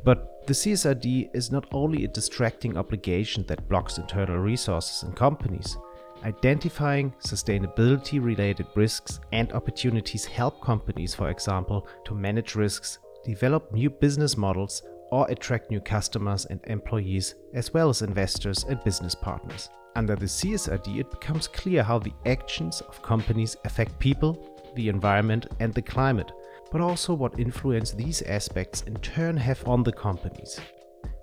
But 0.02 0.46
the 0.46 0.54
CSRD 0.54 1.30
is 1.34 1.52
not 1.52 1.66
only 1.72 2.04
a 2.04 2.08
distracting 2.08 2.78
obligation 2.78 3.44
that 3.48 3.68
blocks 3.68 3.98
internal 3.98 4.38
resources 4.38 5.02
in 5.02 5.12
companies, 5.12 5.76
Identifying 6.24 7.14
sustainability 7.20 8.22
related 8.22 8.66
risks 8.74 9.20
and 9.32 9.52
opportunities 9.52 10.24
help 10.24 10.60
companies, 10.60 11.14
for 11.14 11.30
example, 11.30 11.86
to 12.04 12.14
manage 12.14 12.56
risks, 12.56 12.98
develop 13.24 13.72
new 13.72 13.88
business 13.88 14.36
models, 14.36 14.82
or 15.12 15.30
attract 15.30 15.70
new 15.70 15.80
customers 15.80 16.44
and 16.46 16.60
employees, 16.66 17.36
as 17.54 17.72
well 17.72 17.88
as 17.88 18.02
investors 18.02 18.64
and 18.64 18.82
business 18.82 19.14
partners. 19.14 19.70
Under 19.94 20.16
the 20.16 20.26
CSRD, 20.26 20.98
it 20.98 21.10
becomes 21.10 21.46
clear 21.46 21.84
how 21.84 22.00
the 22.00 22.12
actions 22.26 22.80
of 22.80 23.00
companies 23.00 23.56
affect 23.64 23.98
people, 24.00 24.60
the 24.74 24.88
environment, 24.88 25.46
and 25.60 25.72
the 25.72 25.82
climate, 25.82 26.32
but 26.72 26.80
also 26.80 27.14
what 27.14 27.38
influence 27.38 27.92
these 27.92 28.22
aspects 28.22 28.82
in 28.82 28.94
turn 28.96 29.36
have 29.36 29.66
on 29.68 29.84
the 29.84 29.92
companies. 29.92 30.60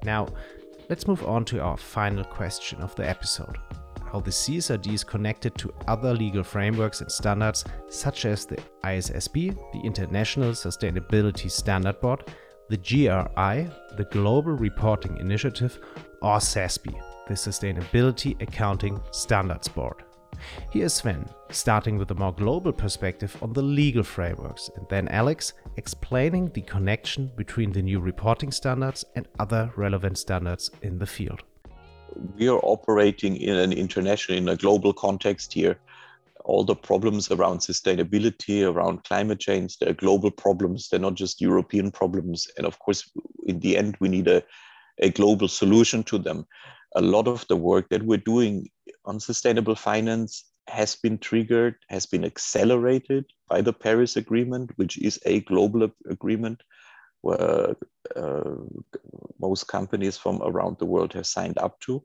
Now, 0.04 0.28
let's 0.90 1.08
move 1.08 1.26
on 1.26 1.44
to 1.46 1.62
our 1.62 1.78
final 1.78 2.24
question 2.24 2.82
of 2.82 2.96
the 2.96 3.08
episode 3.08 3.58
how 4.12 4.20
the 4.20 4.32
CSRD 4.32 4.94
is 4.94 5.04
connected 5.04 5.56
to 5.58 5.74
other 5.88 6.14
legal 6.14 6.44
frameworks 6.44 7.02
and 7.02 7.12
standards 7.12 7.64
such 7.90 8.26
as 8.26 8.46
the 8.46 8.58
ISSB, 8.84 9.56
the 9.74 9.80
International 9.82 10.52
Sustainability 10.52 11.50
Standard 11.50 12.00
Board, 12.02 12.24
the 12.70 12.78
GRI, 12.78 13.70
the 13.98 14.08
Global 14.12 14.54
Reporting 14.54 15.18
Initiative, 15.18 15.80
or 16.22 16.38
SASB, 16.38 16.94
the 17.28 17.34
Sustainability 17.34 18.42
Accounting 18.42 19.00
Standards 19.12 19.68
Board. 19.68 20.04
Here's 20.72 20.94
Sven, 20.94 21.30
starting 21.50 21.98
with 21.98 22.12
a 22.12 22.16
more 22.16 22.34
global 22.34 22.74
perspective 22.74 23.36
on 23.42 23.54
the 23.54 23.62
legal 23.62 24.04
frameworks, 24.04 24.70
and 24.76 24.86
then 24.90 25.08
Alex 25.10 25.54
explaining 25.78 26.50
the 26.50 26.62
connection 26.62 27.32
between 27.36 27.72
the 27.72 27.82
new 27.82 28.00
reporting 28.00 28.52
standards 28.52 29.06
and 29.16 29.28
other 29.40 29.72
relevant 29.76 30.18
standards 30.18 30.70
in 30.82 30.98
the 30.98 31.06
field 31.06 31.44
we 32.38 32.48
are 32.48 32.60
operating 32.64 33.38
in 33.38 33.56
an 33.56 33.74
international, 33.74 34.38
in 34.38 34.50
a 34.50 34.56
global 34.56 34.94
context 34.94 35.54
here. 35.54 35.80
All 36.44 36.64
the 36.64 36.76
problems 36.76 37.32
around 37.32 37.60
sustainability, 37.60 38.64
around 38.64 39.04
climate 39.04 39.40
change, 39.40 39.80
they're 39.80 39.94
global 39.94 40.30
problems. 40.30 40.90
They're 40.90 41.00
not 41.00 41.16
just 41.16 41.42
European 41.42 41.92
problems. 41.92 42.48
And 42.58 42.68
of 42.68 42.78
course, 42.80 43.10
in 43.46 43.60
the 43.60 43.78
end, 43.78 43.98
we 44.00 44.10
need 44.10 44.28
a, 44.28 44.44
a 45.00 45.10
global 45.10 45.48
solution 45.48 46.04
to 46.04 46.20
them. 46.20 46.46
A 46.96 47.02
lot 47.02 47.28
of 47.28 47.46
the 47.48 47.56
work 47.56 47.90
that 47.90 48.04
we're 48.04 48.18
doing 48.18 48.70
on 49.06 49.20
sustainable 49.20 49.76
finance 49.76 50.46
has 50.68 50.96
been 50.96 51.18
triggered, 51.18 51.76
has 51.90 52.06
been 52.06 52.24
accelerated 52.24 53.26
by 53.50 53.62
the 53.62 53.74
Paris 53.74 54.16
Agreement, 54.16 54.72
which 54.78 54.98
is 54.98 55.20
a 55.26 55.42
global 55.42 55.90
agreement 56.10 56.62
where 57.26 57.76
uh, 58.16 58.56
most 59.40 59.68
companies 59.68 60.16
from 60.16 60.42
around 60.44 60.78
the 60.78 60.86
world 60.86 61.12
have 61.14 61.26
signed 61.26 61.58
up 61.58 61.80
to. 61.80 62.04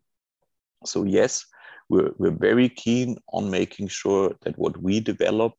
So 0.87 1.05
yes, 1.05 1.45
we're, 1.91 2.13
we're 2.17 2.41
very 2.51 2.71
keen 2.71 3.19
on 3.35 3.51
making 3.51 3.89
sure 3.89 4.35
that 4.43 4.57
what 4.59 4.81
we 4.83 4.99
develop 4.99 5.53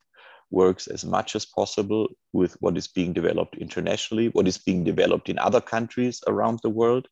works 0.50 0.88
as 0.88 1.06
much 1.06 1.36
as 1.36 1.45
possible 1.45 2.08
with 2.34 2.54
what 2.60 2.76
is 2.76 2.88
being 2.88 3.13
developed 3.13 3.56
internationally, 3.56 4.30
what 4.30 4.47
is 4.47 4.58
being 4.58 4.84
developed 4.84 5.30
in 5.30 5.38
other 5.38 5.62
countries 5.62 6.21
around 6.28 6.60
the 6.63 6.69
world. 6.69 7.08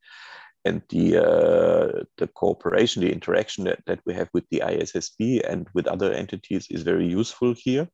And 0.65 0.81
the, 0.89 1.17
uh, 1.17 2.03
the 2.17 2.27
cooperation, 2.33 3.03
the 3.03 3.13
interaction 3.13 3.63
that, 3.65 3.79
that 3.85 3.99
we 4.07 4.15
have 4.15 4.29
with 4.33 4.45
the 4.49 4.63
ISSB 4.65 5.47
and 5.47 5.67
with 5.75 5.85
other 5.85 6.11
entities 6.11 6.65
is 6.71 6.81
very 6.81 7.07
useful 7.07 7.53
here. 7.55 7.87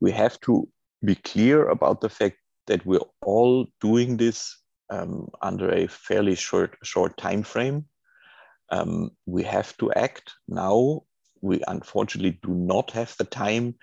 We 0.00 0.12
have 0.12 0.38
to 0.42 0.68
be 1.02 1.14
clear 1.14 1.68
about 1.68 2.00
the 2.00 2.10
fact 2.10 2.36
that 2.70 2.86
we're 2.86 3.10
all 3.26 3.66
doing 3.80 4.16
this 4.16 4.56
um, 4.90 5.28
under 5.42 5.70
a 5.70 5.88
fairly 5.88 6.36
short 6.36 6.76
short 6.84 7.16
time 7.16 7.42
frame. 7.42 7.84
Um, 8.70 9.10
we 9.26 9.42
have 9.42 9.76
to 9.78 9.92
act 9.92 10.32
now. 10.48 11.02
We 11.42 11.62
unfortunately 11.66 12.38
do 12.44 12.54
not 12.54 12.92
have 12.92 13.16
the 13.18 13.24
time 13.24 13.74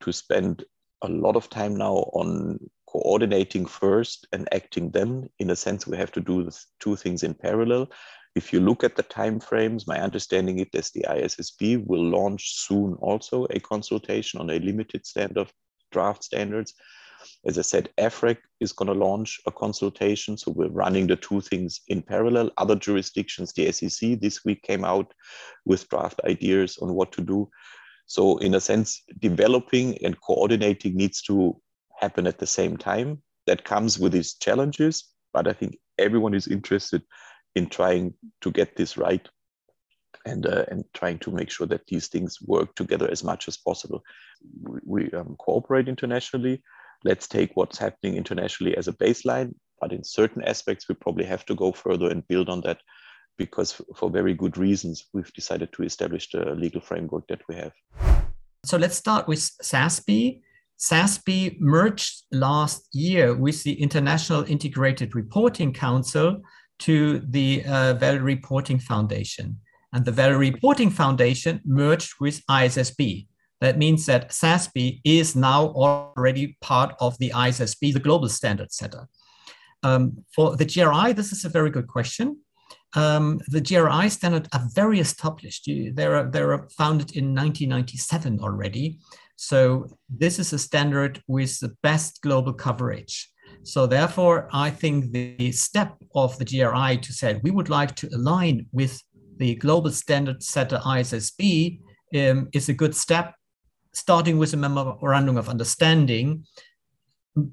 to 0.00 0.12
spend 0.12 0.64
a 1.02 1.08
lot 1.08 1.36
of 1.36 1.50
time 1.50 1.76
now 1.76 1.96
on 2.14 2.58
coordinating 2.88 3.66
first 3.66 4.26
and 4.32 4.48
acting 4.52 4.90
then. 4.90 5.28
In 5.38 5.50
a 5.50 5.56
sense, 5.56 5.86
we 5.86 5.98
have 5.98 6.12
to 6.12 6.20
do 6.20 6.44
the 6.44 6.58
two 6.80 6.96
things 6.96 7.22
in 7.22 7.34
parallel. 7.34 7.90
If 8.34 8.54
you 8.54 8.60
look 8.60 8.84
at 8.84 8.96
the 8.96 9.02
time 9.02 9.38
frames, 9.38 9.86
my 9.86 10.00
understanding 10.00 10.60
is 10.60 10.68
that 10.72 10.90
the 10.94 11.04
ISSB 11.10 11.86
will 11.86 12.04
launch 12.04 12.54
soon 12.54 12.94
also 13.02 13.46
a 13.50 13.60
consultation 13.60 14.40
on 14.40 14.48
a 14.48 14.58
limited 14.60 15.04
standard 15.04 15.36
of 15.36 15.52
draft 15.92 16.24
standards 16.24 16.72
as 17.46 17.58
I 17.58 17.62
said, 17.62 17.88
EFRAG 17.98 18.38
is 18.60 18.72
going 18.72 18.88
to 18.88 18.94
launch 18.94 19.40
a 19.46 19.52
consultation. 19.52 20.36
So 20.36 20.52
we're 20.52 20.68
running 20.68 21.06
the 21.06 21.16
two 21.16 21.40
things 21.40 21.80
in 21.88 22.02
parallel. 22.02 22.50
Other 22.56 22.74
jurisdictions, 22.74 23.52
the 23.52 23.70
SEC 23.72 24.20
this 24.20 24.44
week 24.44 24.62
came 24.62 24.84
out 24.84 25.12
with 25.64 25.88
draft 25.88 26.20
ideas 26.24 26.78
on 26.78 26.94
what 26.94 27.12
to 27.12 27.22
do. 27.22 27.48
So 28.06 28.38
in 28.38 28.54
a 28.54 28.60
sense, 28.60 29.02
developing 29.20 29.96
and 30.04 30.20
coordinating 30.20 30.96
needs 30.96 31.22
to 31.22 31.60
happen 32.00 32.26
at 32.26 32.38
the 32.38 32.46
same 32.46 32.76
time. 32.76 33.22
That 33.46 33.64
comes 33.64 33.98
with 33.98 34.14
its 34.14 34.34
challenges, 34.34 35.08
but 35.32 35.48
I 35.48 35.52
think 35.52 35.78
everyone 35.98 36.34
is 36.34 36.46
interested 36.46 37.02
in 37.54 37.68
trying 37.68 38.14
to 38.42 38.50
get 38.50 38.76
this 38.76 38.96
right 38.96 39.26
and 40.26 40.46
uh, 40.46 40.64
and 40.68 40.84
trying 40.92 41.18
to 41.20 41.30
make 41.30 41.50
sure 41.50 41.66
that 41.66 41.86
these 41.86 42.08
things 42.08 42.38
work 42.42 42.74
together 42.74 43.10
as 43.10 43.24
much 43.24 43.48
as 43.48 43.56
possible. 43.56 44.02
We, 44.62 44.80
we 44.84 45.10
um, 45.12 45.36
cooperate 45.38 45.88
internationally 45.88 46.62
let's 47.04 47.26
take 47.26 47.50
what's 47.54 47.78
happening 47.78 48.16
internationally 48.16 48.76
as 48.76 48.88
a 48.88 48.92
baseline. 48.92 49.54
But 49.80 49.92
in 49.92 50.04
certain 50.04 50.42
aspects, 50.44 50.88
we 50.88 50.94
probably 50.94 51.24
have 51.24 51.46
to 51.46 51.54
go 51.54 51.72
further 51.72 52.10
and 52.10 52.26
build 52.28 52.48
on 52.48 52.60
that 52.62 52.80
because 53.38 53.80
for 53.96 54.10
very 54.10 54.34
good 54.34 54.58
reasons, 54.58 55.06
we've 55.14 55.32
decided 55.32 55.72
to 55.72 55.82
establish 55.82 56.30
the 56.30 56.54
legal 56.54 56.80
framework 56.80 57.26
that 57.28 57.40
we 57.48 57.54
have. 57.54 57.72
So 58.64 58.76
let's 58.76 58.96
start 58.96 59.26
with 59.26 59.40
SASB. 59.62 60.42
SASB 60.78 61.58
merged 61.60 62.24
last 62.32 62.88
year 62.92 63.34
with 63.34 63.62
the 63.64 63.80
International 63.80 64.44
Integrated 64.44 65.14
Reporting 65.14 65.72
Council 65.72 66.42
to 66.80 67.20
the 67.20 67.64
uh, 67.66 67.94
Value 67.94 68.20
Reporting 68.20 68.78
Foundation. 68.78 69.58
And 69.92 70.04
the 70.04 70.12
Value 70.12 70.36
Reporting 70.36 70.90
Foundation 70.90 71.60
merged 71.64 72.14
with 72.20 72.44
ISSB. 72.46 73.26
That 73.60 73.78
means 73.78 74.06
that 74.06 74.30
SASB 74.30 75.00
is 75.04 75.36
now 75.36 75.66
already 75.68 76.56
part 76.60 76.94
of 77.00 77.18
the 77.18 77.30
ISSB, 77.30 77.92
the 77.92 78.00
global 78.00 78.28
standard 78.28 78.72
setter. 78.72 79.06
Um, 79.82 80.24
for 80.34 80.56
the 80.56 80.64
GRI, 80.64 81.12
this 81.12 81.32
is 81.32 81.44
a 81.44 81.48
very 81.48 81.70
good 81.70 81.86
question. 81.86 82.38
um, 82.94 83.40
the 83.48 83.60
GRI 83.60 84.08
standard 84.08 84.48
are 84.52 84.66
very 84.74 84.98
established. 85.00 85.66
they 85.66 86.06
are 86.06 86.28
they 86.30 86.40
are 86.40 86.68
founded 86.76 87.16
in 87.16 87.34
1997 87.34 88.40
already. 88.40 88.98
So 89.36 89.86
this 90.08 90.38
is 90.38 90.52
a 90.52 90.58
standard 90.58 91.22
with 91.26 91.58
the 91.60 91.74
best 91.82 92.20
global 92.22 92.52
coverage. 92.52 93.30
So 93.62 93.86
therefore, 93.86 94.48
I 94.52 94.70
think 94.70 95.12
the 95.12 95.52
step 95.52 95.96
of 96.14 96.36
the 96.38 96.44
GRI 96.44 96.98
to 96.98 97.12
say 97.12 97.40
we 97.42 97.50
would 97.50 97.68
like 97.68 97.94
to 97.96 98.08
align 98.14 98.66
with 98.72 99.00
the 99.36 99.54
global 99.54 99.90
standard 99.90 100.42
setter 100.42 100.78
ISSB 100.84 101.80
um, 102.14 102.48
is 102.52 102.68
a 102.68 102.74
good 102.74 102.94
step, 102.94 103.34
starting 103.92 104.38
with 104.38 104.52
a 104.52 104.56
memorandum 104.56 105.36
of 105.36 105.48
understanding 105.48 106.44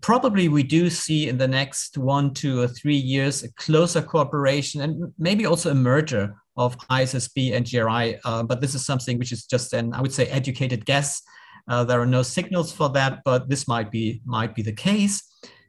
probably 0.01 0.49
we 0.49 0.63
do 0.63 0.89
see 0.89 1.27
in 1.27 1.37
the 1.37 1.47
next 1.47 1.97
one, 1.97 2.33
two, 2.33 2.61
or 2.61 2.67
three 2.67 2.95
years 2.95 3.43
a 3.43 3.53
closer 3.53 4.01
cooperation 4.01 4.81
and 4.81 5.13
maybe 5.17 5.45
also 5.45 5.71
a 5.71 5.75
merger 5.75 6.35
of 6.55 6.77
ISSB 6.89 7.53
and 7.55 7.69
GRI. 7.69 8.19
Uh, 8.25 8.43
but 8.43 8.61
this 8.61 8.73
is 8.73 8.85
something 8.85 9.17
which 9.19 9.31
is 9.31 9.45
just 9.45 9.73
an, 9.73 9.93
I 9.93 10.01
would 10.01 10.13
say, 10.13 10.25
educated 10.27 10.85
guess. 10.85 11.21
Uh, 11.67 11.83
there 11.83 12.01
are 12.01 12.07
no 12.07 12.23
signals 12.23 12.71
for 12.71 12.89
that, 12.89 13.19
but 13.23 13.49
this 13.49 13.67
might 13.67 13.91
be 13.91 14.21
might 14.25 14.55
be 14.55 14.61
the 14.61 14.73
case. 14.73 15.21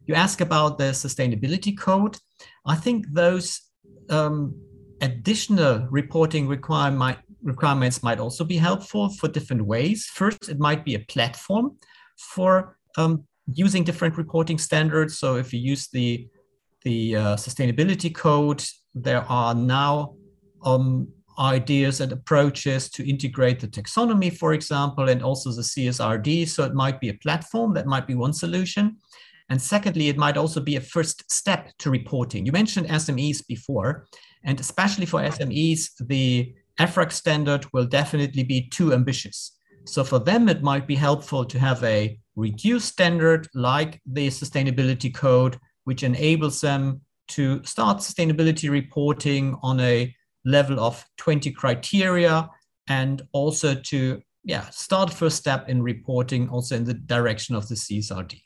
You 0.06 0.14
ask 0.14 0.40
about 0.40 0.78
the 0.78 0.92
sustainability 0.92 1.76
code. 1.76 2.16
I 2.64 2.76
think 2.76 3.06
those 3.12 3.60
um, 4.08 4.54
additional 5.02 5.86
reporting 5.90 6.46
requirement, 6.48 7.18
requirements 7.42 8.02
might 8.02 8.18
also 8.18 8.44
be 8.44 8.56
helpful 8.56 9.08
for 9.10 9.28
different 9.28 9.64
ways. 9.64 10.06
First, 10.06 10.48
it 10.48 10.58
might 10.58 10.84
be 10.84 10.94
a 10.94 11.00
platform 11.00 11.76
for 12.16 12.76
um, 12.96 13.24
using 13.52 13.84
different 13.84 14.16
reporting 14.16 14.58
standards. 14.58 15.18
So 15.18 15.36
if 15.36 15.52
you 15.52 15.60
use 15.60 15.88
the 15.88 16.28
the 16.84 17.16
uh, 17.16 17.36
sustainability 17.36 18.14
code, 18.14 18.64
there 18.94 19.24
are 19.28 19.54
now 19.54 20.14
um, 20.64 21.08
ideas 21.38 22.00
and 22.00 22.12
approaches 22.12 22.88
to 22.90 23.08
integrate 23.08 23.60
the 23.60 23.66
taxonomy, 23.66 24.36
for 24.36 24.52
example, 24.52 25.08
and 25.08 25.22
also 25.22 25.50
the 25.50 25.62
CSRD. 25.62 26.48
So 26.48 26.64
it 26.64 26.74
might 26.74 27.00
be 27.00 27.08
a 27.08 27.14
platform 27.14 27.74
that 27.74 27.86
might 27.86 28.06
be 28.06 28.14
one 28.14 28.32
solution. 28.32 28.96
And 29.50 29.60
secondly, 29.60 30.08
it 30.08 30.16
might 30.16 30.36
also 30.36 30.60
be 30.60 30.76
a 30.76 30.80
first 30.80 31.30
step 31.30 31.70
to 31.78 31.90
reporting. 31.90 32.44
You 32.44 32.52
mentioned 32.52 32.88
SMEs 32.88 33.46
before, 33.46 34.06
and 34.44 34.60
especially 34.60 35.06
for 35.06 35.20
SMEs, 35.20 35.90
the 36.06 36.54
EFRAG 36.78 37.12
standard 37.12 37.66
will 37.72 37.86
definitely 37.86 38.44
be 38.44 38.68
too 38.68 38.92
ambitious. 38.92 39.56
So 39.86 40.04
for 40.04 40.18
them, 40.18 40.48
it 40.48 40.62
might 40.62 40.86
be 40.86 40.94
helpful 40.94 41.44
to 41.44 41.58
have 41.58 41.82
a 41.82 42.18
reduced 42.36 42.88
standard 42.88 43.48
like 43.54 44.00
the 44.06 44.28
sustainability 44.28 45.12
code, 45.14 45.58
which 45.84 46.02
enables 46.02 46.60
them 46.60 47.00
to 47.28 47.62
start 47.64 47.98
sustainability 47.98 48.70
reporting 48.70 49.56
on 49.62 49.80
a 49.80 50.14
level 50.44 50.78
of 50.78 51.04
20 51.18 51.50
criteria 51.52 52.48
and 52.88 53.22
also 53.32 53.74
to 53.74 54.20
yeah, 54.44 54.68
start 54.70 55.12
first 55.12 55.36
step 55.36 55.68
in 55.68 55.82
reporting 55.82 56.48
also 56.48 56.76
in 56.76 56.84
the 56.84 56.94
direction 56.94 57.54
of 57.54 57.68
the 57.68 57.74
CSRD. 57.74 58.40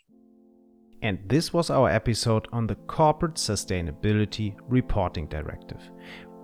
And 1.03 1.19
this 1.27 1.53
was 1.53 1.71
our 1.71 1.91
episode 1.91 2.47
on 2.53 2.67
the 2.67 2.77
Corporate 2.77 3.35
Sustainability 3.35 4.55
Reporting 4.69 5.27
Directive 5.27 5.81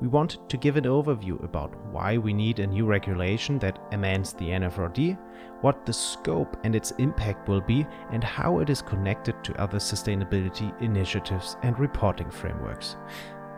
we 0.00 0.06
wanted 0.06 0.48
to 0.48 0.56
give 0.56 0.76
an 0.76 0.84
overview 0.84 1.42
about 1.42 1.74
why 1.92 2.16
we 2.16 2.32
need 2.32 2.60
a 2.60 2.66
new 2.66 2.86
regulation 2.86 3.58
that 3.58 3.80
amends 3.92 4.32
the 4.32 4.46
NFRD, 4.46 5.18
what 5.60 5.84
the 5.84 5.92
scope 5.92 6.56
and 6.62 6.76
its 6.76 6.92
impact 6.92 7.48
will 7.48 7.60
be, 7.60 7.84
and 8.12 8.22
how 8.22 8.60
it 8.60 8.70
is 8.70 8.80
connected 8.80 9.42
to 9.42 9.60
other 9.60 9.78
sustainability 9.78 10.78
initiatives 10.80 11.56
and 11.62 11.78
reporting 11.78 12.30
frameworks. 12.30 12.96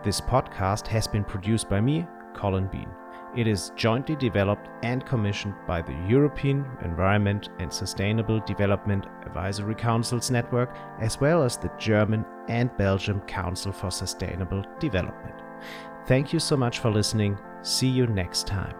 This 0.03 0.19
podcast 0.19 0.87
has 0.87 1.07
been 1.07 1.23
produced 1.23 1.69
by 1.69 1.79
me, 1.79 2.07
Colin 2.33 2.67
Bean. 2.67 2.89
It 3.35 3.47
is 3.47 3.71
jointly 3.77 4.15
developed 4.15 4.67
and 4.83 5.05
commissioned 5.05 5.53
by 5.65 5.81
the 5.81 5.95
European 6.09 6.65
Environment 6.83 7.49
and 7.59 7.71
Sustainable 7.71 8.41
Development 8.41 9.05
Advisory 9.25 9.75
Councils 9.75 10.31
Network, 10.31 10.75
as 10.99 11.21
well 11.21 11.43
as 11.43 11.55
the 11.55 11.71
German 11.77 12.25
and 12.49 12.75
Belgian 12.77 13.21
Council 13.21 13.71
for 13.71 13.89
Sustainable 13.89 14.65
Development. 14.79 15.40
Thank 16.05 16.33
you 16.33 16.39
so 16.39 16.57
much 16.57 16.79
for 16.79 16.89
listening. 16.89 17.37
See 17.61 17.87
you 17.87 18.07
next 18.07 18.47
time. 18.47 18.75